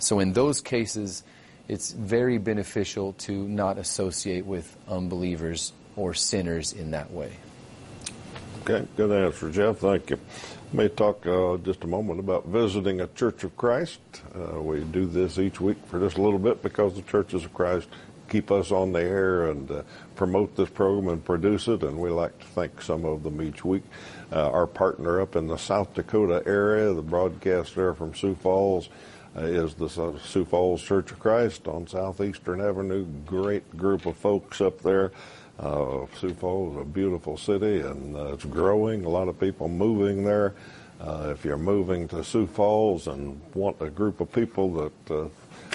So 0.00 0.18
in 0.18 0.32
those 0.32 0.60
cases, 0.60 1.22
it's 1.68 1.92
very 1.92 2.38
beneficial 2.38 3.12
to 3.14 3.32
not 3.32 3.78
associate 3.78 4.44
with 4.44 4.76
unbelievers 4.88 5.72
or 5.94 6.14
sinners 6.14 6.72
in 6.72 6.90
that 6.90 7.12
way. 7.12 7.30
Okay, 8.62 8.86
good 8.96 9.10
answer, 9.10 9.50
Jeff. 9.50 9.78
Thank 9.78 10.10
you. 10.10 10.20
May 10.72 10.86
talk 10.86 11.26
uh, 11.26 11.56
just 11.56 11.82
a 11.82 11.88
moment 11.88 12.20
about 12.20 12.46
visiting 12.46 13.00
a 13.00 13.08
Church 13.08 13.42
of 13.42 13.56
Christ. 13.56 13.98
Uh, 14.36 14.62
we 14.62 14.82
do 14.82 15.04
this 15.04 15.36
each 15.40 15.60
week 15.60 15.78
for 15.86 15.98
just 15.98 16.16
a 16.16 16.22
little 16.22 16.38
bit 16.38 16.62
because 16.62 16.94
the 16.94 17.02
Churches 17.02 17.44
of 17.44 17.52
Christ 17.52 17.88
keep 18.28 18.52
us 18.52 18.70
on 18.70 18.92
the 18.92 19.00
air 19.00 19.50
and 19.50 19.68
uh, 19.68 19.82
promote 20.14 20.54
this 20.54 20.70
program 20.70 21.08
and 21.08 21.24
produce 21.24 21.66
it, 21.66 21.82
and 21.82 21.98
we 21.98 22.10
like 22.10 22.38
to 22.38 22.46
thank 22.46 22.80
some 22.80 23.04
of 23.04 23.24
them 23.24 23.42
each 23.42 23.64
week. 23.64 23.82
Uh, 24.30 24.48
our 24.50 24.68
partner 24.68 25.20
up 25.20 25.34
in 25.34 25.48
the 25.48 25.58
South 25.58 25.92
Dakota 25.94 26.40
area, 26.46 26.94
the 26.94 27.02
broadcaster 27.02 27.92
from 27.94 28.14
Sioux 28.14 28.36
Falls, 28.36 28.88
uh, 29.36 29.40
is 29.40 29.74
the 29.74 29.88
Sioux 29.88 30.44
Falls 30.44 30.80
Church 30.80 31.10
of 31.10 31.18
Christ 31.18 31.66
on 31.66 31.88
Southeastern 31.88 32.60
Avenue. 32.60 33.06
Great 33.26 33.76
group 33.76 34.06
of 34.06 34.16
folks 34.16 34.60
up 34.60 34.82
there. 34.82 35.10
Uh, 35.58 36.06
Sioux 36.18 36.34
Falls 36.34 36.74
is 36.74 36.82
a 36.82 36.84
beautiful 36.84 37.36
city 37.36 37.80
and 37.80 38.16
uh, 38.16 38.32
it's 38.32 38.44
growing. 38.44 39.04
A 39.04 39.08
lot 39.08 39.28
of 39.28 39.38
people 39.38 39.68
moving 39.68 40.24
there. 40.24 40.54
Uh, 41.00 41.30
if 41.32 41.44
you're 41.44 41.58
moving 41.58 42.06
to 42.08 42.22
Sioux 42.22 42.46
Falls 42.46 43.08
and 43.08 43.40
want 43.54 43.76
a 43.80 43.90
group 43.90 44.20
of 44.20 44.32
people 44.32 44.72
that 44.74 45.14
uh, 45.14 45.28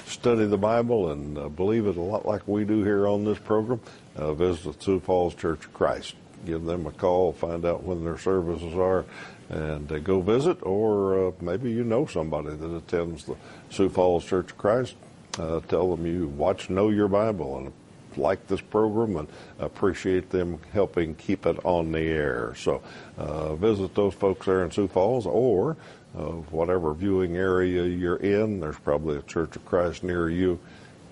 study 0.05 0.45
the 0.45 0.57
Bible 0.57 1.11
and 1.11 1.37
uh, 1.37 1.49
believe 1.49 1.85
it 1.85 1.97
a 1.97 2.01
lot 2.01 2.25
like 2.25 2.47
we 2.47 2.63
do 2.63 2.83
here 2.83 3.07
on 3.07 3.25
this 3.25 3.37
program, 3.39 3.81
uh, 4.15 4.33
visit 4.33 4.81
Sioux 4.81 4.99
Falls 4.99 5.35
Church 5.35 5.65
of 5.65 5.73
Christ. 5.73 6.15
Give 6.45 6.63
them 6.63 6.85
a 6.87 6.91
call, 6.91 7.33
find 7.33 7.65
out 7.65 7.83
when 7.83 8.05
their 8.05 8.17
services 8.17 8.73
are, 8.75 9.03
and 9.49 10.03
go 10.03 10.21
visit. 10.21 10.59
Or 10.61 11.33
maybe 11.41 11.71
you 11.71 11.83
know 11.83 12.05
somebody 12.05 12.55
that 12.55 12.75
attends 12.75 13.25
the 13.25 13.35
Sioux 13.69 13.89
Falls 13.89 14.23
Church 14.23 14.51
of 14.51 14.57
Christ. 14.57 14.95
Uh, 15.37 15.59
tell 15.67 15.95
them 15.95 16.05
you 16.05 16.27
watch 16.29 16.69
Know 16.69 16.89
Your 16.89 17.07
Bible 17.07 17.57
and 17.57 17.73
like 18.17 18.47
this 18.47 18.61
program 18.61 19.17
and 19.17 19.27
appreciate 19.59 20.29
them 20.29 20.59
helping 20.71 21.15
keep 21.15 21.45
it 21.45 21.57
on 21.63 21.91
the 21.91 21.99
air. 21.99 22.53
So 22.55 22.81
uh, 23.17 23.55
visit 23.55 23.95
those 23.95 24.13
folks 24.13 24.45
there 24.45 24.63
in 24.63 24.71
Sioux 24.71 24.87
Falls 24.87 25.25
or 25.25 25.77
uh, 26.17 26.23
whatever 26.51 26.93
viewing 26.93 27.35
area 27.35 27.83
you're 27.85 28.17
in. 28.17 28.59
There's 28.59 28.79
probably 28.79 29.17
a 29.17 29.21
Church 29.21 29.55
of 29.55 29.65
Christ 29.65 30.03
near 30.03 30.29
you. 30.29 30.59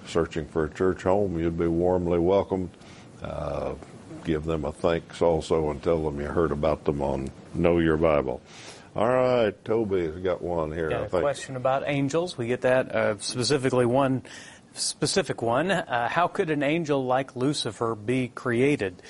Searching 0.08 0.46
for 0.46 0.66
a 0.66 0.70
church 0.70 1.02
home, 1.02 1.40
you'd 1.40 1.58
be 1.58 1.68
warmly 1.68 2.20
welcomed. 2.20 2.70
Uh, 3.24 3.74
give 4.24 4.44
them 4.44 4.66
a 4.66 4.72
thanks 4.72 5.22
also 5.22 5.72
and 5.72 5.82
tell 5.82 6.04
them 6.04 6.20
you 6.20 6.28
heard 6.28 6.52
about 6.52 6.84
them 6.86 7.02
on 7.02 7.30
Know 7.56 7.80
Your 7.80 7.98
Bible. 7.98 8.42
All 8.96 9.08
right, 9.10 9.66
Toby's 9.66 10.16
got 10.24 10.42
one 10.42 10.72
here. 10.72 10.90
Got 10.90 11.06
a 11.08 11.10
question 11.10 11.58
about 11.58 11.84
angels. 11.86 12.38
We 12.38 12.48
get 12.48 12.62
that 12.62 12.96
uh, 12.96 13.18
specifically 13.20 13.86
one 13.86 14.24
specific 14.76 15.42
one. 15.42 15.72
Uh, 15.72 16.08
how 16.08 16.28
could 16.28 16.50
an 16.50 16.64
angel 16.64 17.06
like 17.06 17.36
Lucifer 17.36 17.96
be 17.96 18.28
created? 18.28 19.02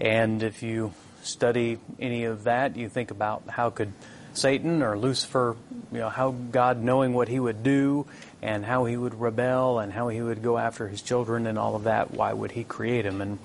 And 0.00 0.42
if 0.42 0.62
you 0.62 0.92
study 1.22 1.78
any 2.00 2.24
of 2.24 2.44
that, 2.44 2.76
you 2.76 2.88
think 2.88 3.10
about 3.10 3.44
how 3.48 3.70
could 3.70 3.92
Satan 4.34 4.82
or 4.82 4.98
Lucifer, 4.98 5.56
you 5.92 5.98
know, 5.98 6.08
how 6.08 6.30
God 6.30 6.82
knowing 6.82 7.12
what 7.12 7.28
he 7.28 7.38
would 7.38 7.62
do 7.62 8.06
and 8.40 8.64
how 8.64 8.86
he 8.86 8.96
would 8.96 9.20
rebel 9.20 9.78
and 9.78 9.92
how 9.92 10.08
he 10.08 10.20
would 10.20 10.42
go 10.42 10.58
after 10.58 10.88
his 10.88 11.02
children 11.02 11.46
and 11.46 11.58
all 11.58 11.76
of 11.76 11.84
that, 11.84 12.10
why 12.10 12.32
would 12.32 12.50
he 12.52 12.64
create 12.64 13.04
him? 13.04 13.20
And 13.20 13.38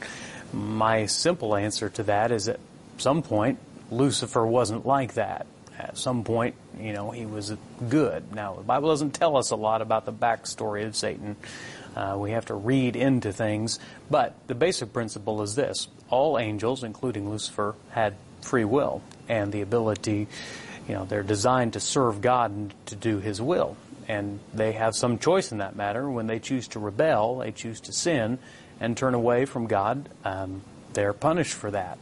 my 0.54 1.06
simple 1.06 1.56
answer 1.56 1.90
to 1.90 2.04
that 2.04 2.32
is 2.32 2.48
at 2.48 2.60
some 2.98 3.22
point, 3.22 3.60
Lucifer 3.92 4.46
wasn't 4.46 4.86
like 4.86 5.14
that. 5.14 5.46
At 5.78 5.98
some 5.98 6.24
point, 6.24 6.56
you 6.80 6.94
know, 6.94 7.12
he 7.12 7.26
was 7.26 7.56
good. 7.88 8.34
Now, 8.34 8.56
the 8.56 8.64
Bible 8.64 8.90
doesn't 8.90 9.12
tell 9.12 9.38
us 9.38 9.52
a 9.52 9.56
lot 9.56 9.82
about 9.82 10.06
the 10.06 10.14
backstory 10.14 10.86
of 10.86 10.96
Satan. 10.96 11.36
Uh, 11.96 12.16
we 12.18 12.32
have 12.32 12.46
to 12.46 12.56
read 12.56 12.96
into 12.96 13.32
things. 13.32 13.80
But 14.10 14.36
the 14.48 14.56
basic 14.56 14.94
principle 14.94 15.42
is 15.42 15.56
this 15.56 15.88
all 16.10 16.40
angels, 16.40 16.84
including 16.84 17.30
Lucifer, 17.30 17.76
had 17.92 18.16
free 18.42 18.66
will 18.66 19.02
and 19.28 19.52
the 19.52 19.62
ability, 19.62 20.28
you 20.88 20.94
know, 20.94 21.06
they're 21.06 21.24
designed 21.24 21.74
to 21.74 21.80
serve 21.80 22.22
God 22.22 22.52
and 22.52 22.74
to 22.88 22.96
do 22.96 23.20
His 23.20 23.42
will. 23.42 23.78
And 24.08 24.40
they 24.54 24.72
have 24.72 24.96
some 24.96 25.20
choice 25.20 25.52
in 25.52 25.58
that 25.58 25.76
matter. 25.76 26.10
When 26.10 26.28
they 26.28 26.40
choose 26.40 26.68
to 26.70 26.80
rebel, 26.80 27.40
they 27.40 27.52
choose 27.52 27.82
to 27.82 27.92
sin 27.92 28.40
and 28.80 28.96
turn 28.96 29.14
away 29.14 29.46
from 29.46 29.68
God, 29.68 30.10
um, 30.24 30.62
they're 30.94 31.14
punished 31.14 31.54
for 31.54 31.72
that. 31.72 31.98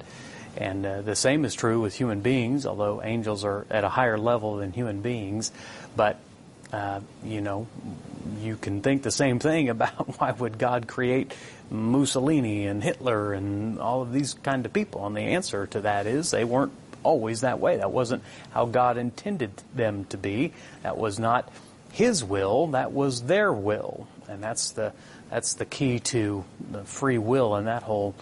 And 0.58 0.86
uh, 0.86 1.02
the 1.02 1.16
same 1.16 1.46
is 1.46 1.54
true 1.54 1.82
with 1.82 1.94
human 1.94 2.22
beings, 2.22 2.66
although 2.66 3.02
angels 3.04 3.44
are 3.44 3.66
at 3.70 3.84
a 3.84 3.90
higher 3.90 4.18
level 4.18 4.58
than 4.58 4.72
human 4.72 5.02
beings. 5.02 5.52
But, 5.96 6.18
uh, 6.72 7.02
you 7.24 7.42
know, 7.42 7.68
you 8.42 8.56
can 8.56 8.82
think 8.82 9.04
the 9.04 9.12
same 9.12 9.40
thing 9.40 9.70
about 9.76 10.20
why 10.20 10.32
would 10.32 10.58
God 10.58 10.88
create 10.88 11.34
Mussolini 11.70 12.68
and 12.68 12.84
Hitler 12.84 13.34
and 13.34 13.80
all 13.80 14.02
of 14.02 14.12
these 14.14 14.34
kind 14.36 14.66
of 14.66 14.74
people. 14.74 15.06
And 15.06 15.16
the 15.16 15.22
answer 15.22 15.68
to 15.68 15.82
that 15.82 16.06
is 16.08 16.32
they 16.32 16.44
weren't 16.44 16.74
always 17.04 17.42
that 17.42 17.60
way. 17.60 17.78
That 17.78 17.92
wasn't 17.92 18.24
how 18.52 18.66
God 18.66 18.98
intended 18.98 19.52
them 19.74 20.06
to 20.06 20.18
be. 20.18 20.54
That 20.84 20.98
was 20.98 21.20
not 21.20 21.50
His 21.92 22.24
will. 22.24 22.68
That 22.68 22.92
was 22.92 23.24
their 23.24 23.54
will. 23.54 24.08
And 24.30 24.44
that's 24.44 24.72
the 24.72 24.94
that's 25.30 25.56
the 25.56 25.66
key 25.66 26.00
to 26.00 26.44
the 26.72 26.84
free 26.84 27.18
will 27.18 27.56
and 27.56 27.68
that 27.68 27.84
whole 27.84 28.16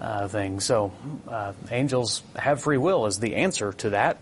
uh, 0.00 0.28
thing. 0.28 0.60
So 0.60 0.92
uh, 1.28 1.52
angels 1.70 2.22
have 2.36 2.62
free 2.62 2.78
will 2.78 3.06
is 3.06 3.18
the 3.18 3.36
answer 3.36 3.72
to 3.74 3.90
that. 3.90 4.18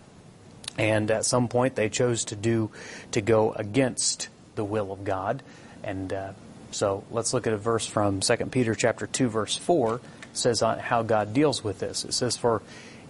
And 0.77 1.11
at 1.11 1.25
some 1.25 1.47
point 1.47 1.75
they 1.75 1.89
chose 1.89 2.25
to 2.25 2.35
do 2.35 2.71
to 3.11 3.21
go 3.21 3.51
against 3.51 4.29
the 4.55 4.63
will 4.63 4.91
of 4.91 5.03
God. 5.03 5.43
And 5.83 6.11
uh, 6.11 6.31
so 6.71 7.03
let's 7.11 7.33
look 7.33 7.47
at 7.47 7.53
a 7.53 7.57
verse 7.57 7.85
from 7.85 8.21
2 8.21 8.35
Peter 8.47 8.75
chapter 8.75 9.07
2 9.07 9.29
verse 9.29 9.57
4 9.57 9.99
says 10.33 10.61
how 10.61 11.03
God 11.03 11.33
deals 11.33 11.63
with 11.63 11.79
this. 11.79 12.05
It 12.05 12.13
says 12.13 12.37
for 12.37 12.61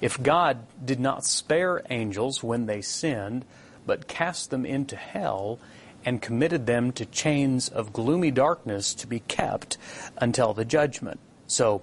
if 0.01 0.21
God 0.21 0.59
did 0.83 0.99
not 0.99 1.25
spare 1.25 1.81
angels 1.89 2.41
when 2.41 2.65
they 2.65 2.81
sinned, 2.81 3.45
but 3.85 4.07
cast 4.07 4.49
them 4.49 4.65
into 4.65 4.95
hell 4.95 5.59
and 6.05 6.21
committed 6.21 6.65
them 6.65 6.91
to 6.93 7.05
chains 7.05 7.69
of 7.69 7.93
gloomy 7.93 8.31
darkness 8.31 8.93
to 8.95 9.07
be 9.07 9.19
kept 9.19 9.77
until 10.17 10.53
the 10.53 10.65
judgment. 10.65 11.19
So 11.47 11.81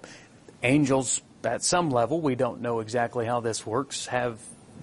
angels 0.62 1.22
at 1.44 1.62
some 1.62 1.90
level, 1.90 2.20
we 2.20 2.34
don't 2.34 2.60
know 2.60 2.80
exactly 2.80 3.26
how 3.26 3.40
this 3.40 3.66
works, 3.66 4.06
have 4.06 4.38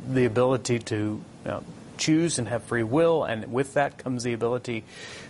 the 0.08 0.26
ability 0.26 0.80
to 0.80 0.96
you 0.96 1.24
know, 1.46 1.63
choose 1.98 2.39
and 2.39 2.48
have 2.48 2.63
free 2.63 2.84
will, 2.84 3.24
and 3.24 3.52
with 3.52 3.74
that 3.74 3.98
comes 3.98 4.24
the 4.24 4.34
ability 4.34 4.84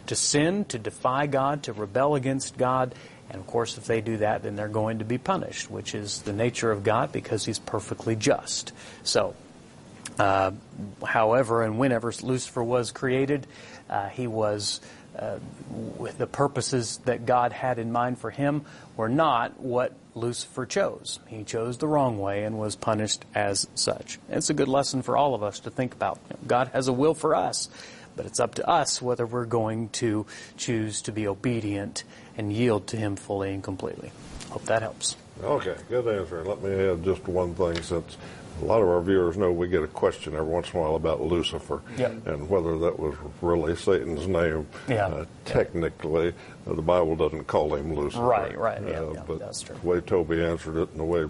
to 0.08 0.16
sin, 0.16 0.66
to 0.66 0.80
defy 0.80 1.28
God, 1.28 1.64
to 1.64 1.74
rebel 1.74 2.16
against 2.16 2.58
God. 2.58 2.96
And 3.30 3.40
of 3.40 3.48
course, 3.48 3.78
if 3.78 3.86
they 3.86 4.02
do 4.02 4.18
that, 4.18 4.44
then 4.44 4.56
they're 4.56 4.68
going 4.68 5.00
to 5.00 5.06
be 5.06 5.18
punished, 5.18 5.72
which 5.72 5.96
is 5.96 6.22
the 6.22 6.34
nature 6.34 6.72
of 6.72 6.84
God 6.84 7.12
because 7.12 7.46
He's 7.46 7.60
perfectly 7.60 8.16
just. 8.16 8.74
So, 9.04 9.36
uh, 10.20 10.52
however, 11.06 11.64
and 11.64 11.78
whenever 11.78 12.12
Lucifer 12.22 12.64
was 12.64 12.92
created, 12.92 13.48
uh, 13.90 14.10
he 14.10 14.28
was 14.28 14.82
uh, 15.18 15.38
with 15.98 16.18
the 16.18 16.28
purposes 16.28 17.00
that 17.06 17.26
God 17.26 17.52
had 17.52 17.78
in 17.80 17.92
mind 17.92 18.18
for 18.18 18.32
him 18.32 18.66
were 18.98 19.10
not 19.10 19.60
what 19.60 19.94
Lucifer 20.16 20.66
chose. 20.66 21.20
He 21.28 21.44
chose 21.44 21.78
the 21.78 21.88
wrong 21.88 22.20
way 22.20 22.44
and 22.44 22.58
was 22.58 22.76
punished 22.76 23.26
as 23.36 23.68
such. 23.76 24.20
It's 24.30 24.50
a 24.50 24.54
good 24.54 24.68
lesson 24.68 25.02
for 25.02 25.18
all 25.18 25.36
of 25.36 25.44
us 25.44 25.60
to 25.62 25.70
think 25.70 25.94
about. 25.94 26.20
God 26.48 26.70
has 26.70 26.88
a 26.88 26.94
will 26.94 27.14
for 27.14 27.36
us, 27.36 27.70
but 28.16 28.26
it's 28.26 28.40
up 28.40 28.56
to 28.56 28.68
us 28.68 29.02
whether 29.02 29.26
we're 29.26 29.46
going 29.46 29.90
to 29.90 30.26
choose 30.58 31.02
to 31.04 31.12
be 31.12 31.28
obedient 31.28 32.04
and 32.38 32.52
yield 32.52 32.88
to 32.88 32.98
Him 32.98 33.16
fully 33.16 33.54
and 33.54 33.64
completely. 33.64 34.12
Hope 34.50 34.66
that 34.66 34.82
helps. 34.82 35.16
Okay, 35.42 35.76
good 35.90 36.08
answer. 36.08 36.44
Let 36.46 36.62
me 36.62 36.74
add 36.74 37.04
just 37.04 37.28
one 37.28 37.56
thing 37.56 37.82
since 37.82 38.18
a 38.62 38.66
lot 38.66 38.82
of 38.82 38.88
our 38.88 39.02
viewers 39.02 39.38
know 39.38 39.52
we 39.52 39.68
get 39.68 39.84
a 39.84 39.88
question 39.88 40.34
every 40.34 40.48
once 40.48 40.72
in 40.72 40.80
a 40.80 40.82
while 40.82 40.96
about 40.96 41.22
Lucifer 41.22 41.82
yep. 41.98 42.26
and 42.28 42.50
whether 42.50 42.78
that 42.80 43.00
was 43.00 43.16
really 43.42 43.76
Satan's 43.76 44.28
name. 44.28 44.68
Yeah. 44.88 45.08
Uh, 45.08 45.26
technically, 45.46 46.34
uh, 46.68 46.74
the 46.74 46.82
Bible 46.82 47.16
doesn't 47.16 47.46
call 47.46 47.76
him 47.76 47.94
Lucifer. 47.94 48.24
Right, 48.24 48.58
right. 48.58 48.82
Yeah, 48.82 49.00
uh, 49.00 49.14
yeah, 49.14 49.24
but 49.26 49.40
that's 49.40 49.62
true. 49.62 49.76
the 49.82 49.88
way 49.88 50.02
Toby 50.02 50.44
answered 50.44 50.78
it 50.78 50.90
and 50.92 51.00
the 51.00 51.04
way 51.04 51.26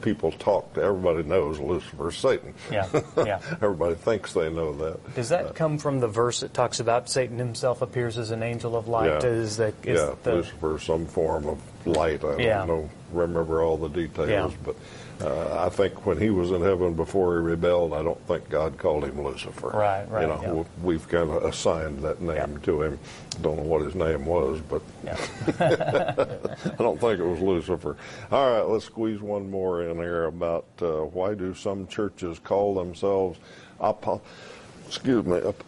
people 0.00 0.30
talk 0.32 0.76
everybody 0.76 1.22
knows 1.22 1.58
Lucifer's 1.58 2.16
Satan. 2.16 2.54
Yeah, 2.70 2.86
yeah. 3.16 3.40
everybody 3.62 3.94
thinks 3.94 4.32
they 4.32 4.50
know 4.50 4.72
that. 4.76 5.14
Does 5.14 5.30
that 5.30 5.46
Uh, 5.46 5.52
come 5.52 5.78
from 5.78 6.00
the 6.00 6.08
verse 6.08 6.40
that 6.40 6.54
talks 6.54 6.80
about 6.80 7.08
Satan 7.08 7.38
himself 7.38 7.82
appears 7.82 8.18
as 8.18 8.30
an 8.30 8.42
angel 8.42 8.76
of 8.76 8.88
light? 8.88 9.22
Yeah. 9.22 9.28
Is 9.28 9.56
that 9.56 9.74
is 9.84 9.98
yeah, 9.98 10.14
the, 10.22 10.34
Lucifer, 10.36 10.78
some 10.78 11.06
form 11.06 11.46
of 11.46 11.58
light. 11.88 12.24
I 12.24 12.36
Yeah. 12.38 12.58
don't 12.58 12.68
know, 12.68 12.90
remember 13.12 13.62
all 13.62 13.76
the 13.76 13.88
details, 13.88 14.28
Yeah. 14.28 14.50
but 14.64 14.76
uh, 15.20 15.64
I 15.66 15.68
think 15.68 16.06
when 16.06 16.16
he 16.18 16.30
was 16.30 16.50
in 16.52 16.62
heaven 16.62 16.94
before 16.94 17.34
he 17.34 17.40
rebelled, 17.44 17.92
I 17.92 18.02
don't 18.02 18.20
think 18.28 18.48
God 18.48 18.78
called 18.78 19.04
him 19.04 19.20
Lucifer. 19.22 19.68
Right, 19.74 20.08
right, 20.08 20.22
You 20.22 20.28
know, 20.28 20.40
yeah. 20.42 20.52
we- 20.52 20.64
we've 20.94 21.08
kind 21.08 21.30
of 21.30 21.42
assigned 21.44 22.02
that 22.04 22.20
name 22.20 22.36
Yeah. 22.36 22.58
to 22.64 22.82
him. 22.82 22.98
Don't 23.42 23.56
know 23.56 23.62
what 23.64 23.82
his 23.82 23.94
name 23.96 24.26
was, 24.26 24.60
but 24.60 24.82
Yeah. 25.04 25.16
I 25.60 26.82
don't 26.82 27.00
think 27.00 27.18
it 27.20 27.24
was 27.26 27.40
Lucifer. 27.40 27.96
All 28.30 28.50
right, 28.52 28.62
let's 28.66 28.84
squeeze 28.84 29.20
one 29.20 29.50
more 29.50 29.82
in 29.82 29.96
here 29.96 30.24
about 30.24 30.66
uh, 30.82 30.86
why 31.04 31.34
do 31.34 31.54
some 31.54 31.86
churches 31.88 32.38
call 32.38 32.74
themselves 32.74 33.38
apo- 33.80 34.20
excuse 34.86 35.24
me, 35.24 35.38
ap- 35.38 35.64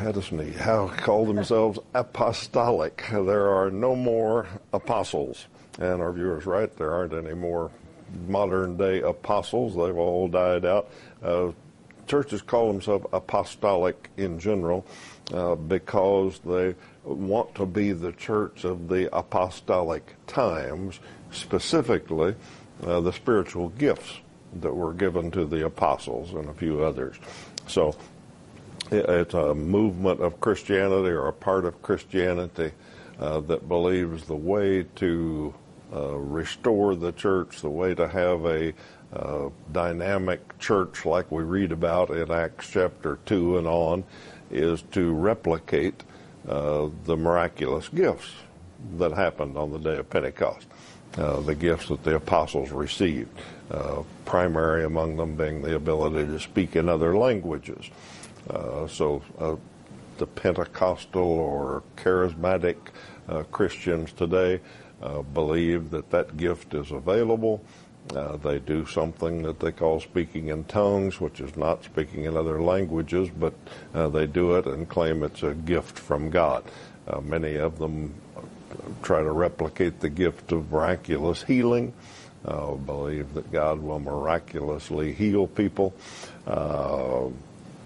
had 0.00 0.16
a 0.16 0.22
sneeze. 0.22 0.56
How 0.56 0.88
call 0.88 1.26
themselves 1.26 1.78
apostolic? 1.94 3.04
There 3.10 3.48
are 3.48 3.70
no 3.70 3.94
more 3.94 4.46
apostles, 4.72 5.46
and 5.78 6.00
our 6.00 6.12
viewers 6.12 6.46
right. 6.46 6.74
There 6.76 6.92
aren't 6.92 7.12
any 7.12 7.34
more 7.34 7.70
modern 8.26 8.76
day 8.76 9.02
apostles. 9.02 9.76
They've 9.76 9.96
all 9.96 10.28
died 10.28 10.64
out. 10.64 10.90
Uh, 11.22 11.52
churches 12.06 12.42
call 12.42 12.72
themselves 12.72 13.06
apostolic 13.12 14.10
in 14.16 14.40
general 14.40 14.84
uh, 15.32 15.54
because 15.54 16.40
they 16.40 16.74
want 17.04 17.54
to 17.54 17.66
be 17.66 17.92
the 17.92 18.12
church 18.12 18.64
of 18.64 18.88
the 18.88 19.14
apostolic 19.16 20.16
times, 20.26 20.98
specifically 21.30 22.34
uh, 22.84 23.00
the 23.00 23.12
spiritual 23.12 23.68
gifts 23.70 24.18
that 24.60 24.74
were 24.74 24.92
given 24.92 25.30
to 25.30 25.44
the 25.44 25.64
apostles 25.64 26.32
and 26.34 26.48
a 26.48 26.54
few 26.54 26.82
others. 26.82 27.16
So 27.68 27.94
it's 28.90 29.34
a 29.34 29.54
movement 29.54 30.20
of 30.20 30.40
Christianity 30.40 31.10
or 31.10 31.28
a 31.28 31.32
part 31.32 31.64
of 31.64 31.80
Christianity 31.82 32.72
uh, 33.18 33.40
that 33.40 33.68
believes 33.68 34.24
the 34.24 34.36
way 34.36 34.84
to 34.96 35.54
uh, 35.92 36.14
restore 36.16 36.94
the 36.94 37.12
church, 37.12 37.60
the 37.60 37.70
way 37.70 37.94
to 37.94 38.08
have 38.08 38.44
a 38.46 38.72
uh, 39.12 39.48
dynamic 39.72 40.58
church 40.58 41.04
like 41.04 41.30
we 41.30 41.42
read 41.42 41.72
about 41.72 42.10
in 42.10 42.30
Acts 42.30 42.70
chapter 42.70 43.18
2 43.26 43.58
and 43.58 43.66
on, 43.66 44.04
is 44.50 44.82
to 44.92 45.12
replicate 45.12 46.02
uh, 46.48 46.88
the 47.04 47.16
miraculous 47.16 47.88
gifts 47.88 48.32
that 48.98 49.12
happened 49.12 49.56
on 49.56 49.70
the 49.72 49.78
day 49.78 49.98
of 49.98 50.08
Pentecost, 50.08 50.66
uh, 51.18 51.40
the 51.40 51.54
gifts 51.54 51.88
that 51.88 52.02
the 52.02 52.16
apostles 52.16 52.70
received, 52.70 53.30
uh, 53.70 54.02
primary 54.24 54.84
among 54.84 55.16
them 55.16 55.36
being 55.36 55.60
the 55.60 55.76
ability 55.76 56.24
to 56.26 56.40
speak 56.40 56.76
in 56.76 56.88
other 56.88 57.16
languages. 57.16 57.90
Uh, 58.50 58.86
so 58.88 59.22
uh, 59.38 59.54
the 60.18 60.26
Pentecostal 60.26 61.22
or 61.22 61.82
charismatic 61.96 62.76
uh, 63.28 63.44
Christians 63.44 64.12
today 64.12 64.60
uh, 65.02 65.22
believe 65.22 65.90
that 65.90 66.10
that 66.10 66.36
gift 66.36 66.74
is 66.74 66.90
available. 66.90 67.62
Uh, 68.14 68.36
they 68.38 68.58
do 68.58 68.84
something 68.86 69.42
that 69.42 69.60
they 69.60 69.70
call 69.70 70.00
speaking 70.00 70.48
in 70.48 70.64
tongues, 70.64 71.20
which 71.20 71.40
is 71.40 71.56
not 71.56 71.84
speaking 71.84 72.24
in 72.24 72.36
other 72.36 72.60
languages, 72.60 73.28
but 73.38 73.54
uh, 73.94 74.08
they 74.08 74.26
do 74.26 74.56
it 74.56 74.66
and 74.66 74.88
claim 74.88 75.22
it's 75.22 75.42
a 75.42 75.54
gift 75.54 75.98
from 75.98 76.30
God. 76.30 76.64
Many 77.22 77.56
of 77.56 77.80
them 77.80 78.14
try 79.02 79.20
to 79.20 79.32
replicate 79.32 79.98
the 79.98 80.08
gift 80.08 80.52
of 80.52 80.70
miraculous 80.70 81.42
healing, 81.42 81.92
believe 82.44 83.34
that 83.34 83.50
God 83.50 83.80
will 83.80 83.98
miraculously 83.98 85.12
heal 85.12 85.48
people. 85.48 85.92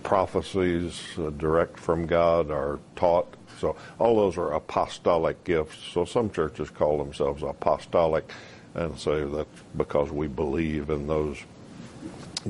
Prophecies 0.04 1.02
uh, 1.18 1.30
direct 1.30 1.78
from 1.80 2.06
God 2.06 2.50
are 2.50 2.78
taught. 2.94 3.34
So 3.58 3.74
all 3.98 4.14
those 4.14 4.38
are 4.38 4.52
apostolic 4.52 5.42
gifts. 5.44 5.78
So 5.92 6.04
some 6.04 6.30
churches 6.30 6.70
call 6.70 6.98
themselves 6.98 7.42
apostolic 7.42 8.30
and 8.74 8.96
say 8.98 9.24
that's 9.24 9.62
because 9.76 10.10
we 10.10 10.28
believe 10.28 10.90
in 10.90 11.06
those 11.06 11.38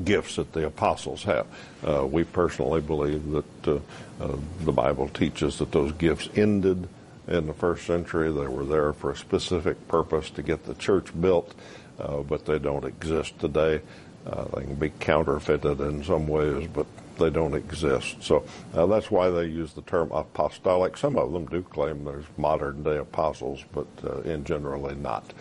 gifts 0.03 0.35
that 0.35 0.51
the 0.53 0.67
apostles 0.67 1.23
have. 1.23 1.47
Uh, 1.87 2.05
we 2.05 2.23
personally 2.23 2.81
believe 2.81 3.31
that 3.31 3.67
uh, 3.67 3.79
uh, 4.19 4.35
the 4.61 4.71
Bible 4.71 5.07
teaches 5.09 5.57
that 5.59 5.71
those 5.71 5.91
gifts 5.93 6.29
ended 6.35 6.87
in 7.27 7.47
the 7.47 7.53
first 7.53 7.85
century. 7.85 8.31
They 8.31 8.47
were 8.47 8.65
there 8.65 8.93
for 8.93 9.11
a 9.11 9.17
specific 9.17 9.87
purpose 9.87 10.29
to 10.31 10.43
get 10.43 10.65
the 10.65 10.75
church 10.75 11.09
built, 11.19 11.55
uh, 11.99 12.17
but 12.17 12.45
they 12.45 12.59
don't 12.59 12.85
exist 12.85 13.39
today. 13.39 13.81
Uh, 14.25 14.45
they 14.55 14.63
can 14.63 14.75
be 14.75 14.89
counterfeited 14.89 15.79
in 15.79 16.03
some 16.03 16.27
ways, 16.27 16.67
but 16.73 16.87
they 17.17 17.29
don't 17.29 17.53
exist. 17.53 18.21
So 18.21 18.43
uh, 18.73 18.85
that's 18.85 19.09
why 19.09 19.29
they 19.29 19.45
use 19.45 19.73
the 19.73 19.81
term 19.83 20.11
apostolic. 20.11 20.97
Some 20.97 21.17
of 21.17 21.31
them 21.31 21.45
do 21.45 21.61
claim 21.61 22.03
there's 22.03 22.25
modern 22.37 22.83
day 22.83 22.97
apostles, 22.97 23.63
but 23.73 23.87
uh, 24.03 24.21
in 24.21 24.43
generally 24.43 24.95
not. 24.95 25.33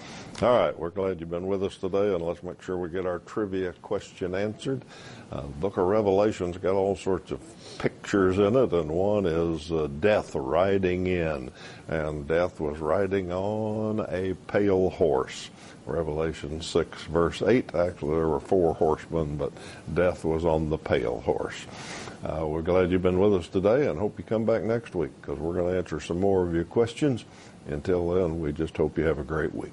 All 0.42 0.58
right, 0.58 0.76
we're 0.78 0.90
glad 0.90 1.20
you've 1.20 1.30
been 1.30 1.46
with 1.46 1.62
us 1.62 1.76
today, 1.76 2.12
and 2.14 2.22
let's 2.22 2.42
make 2.42 2.60
sure 2.62 2.76
we 2.76 2.88
get 2.88 3.06
our 3.06 3.20
trivia 3.20 3.72
question 3.82 4.34
answered. 4.34 4.84
Uh, 5.30 5.42
Book 5.42 5.76
of 5.76 5.86
Revelation's 5.86 6.58
got 6.58 6.74
all 6.74 6.96
sorts 6.96 7.30
of 7.30 7.40
pictures 7.78 8.38
in 8.38 8.56
it, 8.56 8.72
and 8.72 8.90
one 8.90 9.26
is 9.26 9.70
uh, 9.70 9.88
death 10.00 10.34
riding 10.34 11.06
in, 11.06 11.50
and 11.88 12.26
death 12.26 12.60
was 12.60 12.78
riding 12.78 13.32
on 13.32 14.00
a 14.08 14.34
pale 14.46 14.90
horse. 14.90 15.50
Revelation 15.86 16.62
6, 16.62 17.02
verse 17.04 17.42
8. 17.42 17.74
Actually, 17.74 18.16
there 18.16 18.28
were 18.28 18.40
four 18.40 18.74
horsemen, 18.74 19.36
but 19.36 19.52
death 19.92 20.24
was 20.24 20.44
on 20.44 20.70
the 20.70 20.78
pale 20.78 21.20
horse. 21.20 21.66
Uh, 22.24 22.46
we're 22.46 22.62
glad 22.62 22.90
you've 22.90 23.02
been 23.02 23.18
with 23.18 23.34
us 23.34 23.48
today 23.48 23.86
and 23.86 23.98
hope 23.98 24.18
you 24.18 24.24
come 24.24 24.46
back 24.46 24.62
next 24.62 24.94
week 24.94 25.10
because 25.20 25.38
we're 25.38 25.52
going 25.52 25.70
to 25.70 25.76
answer 25.76 26.00
some 26.00 26.20
more 26.20 26.46
of 26.46 26.54
your 26.54 26.64
questions. 26.64 27.26
Until 27.66 28.14
then, 28.14 28.40
we 28.40 28.52
just 28.52 28.76
hope 28.76 28.96
you 28.96 29.04
have 29.04 29.18
a 29.18 29.24
great 29.24 29.54
week. 29.54 29.72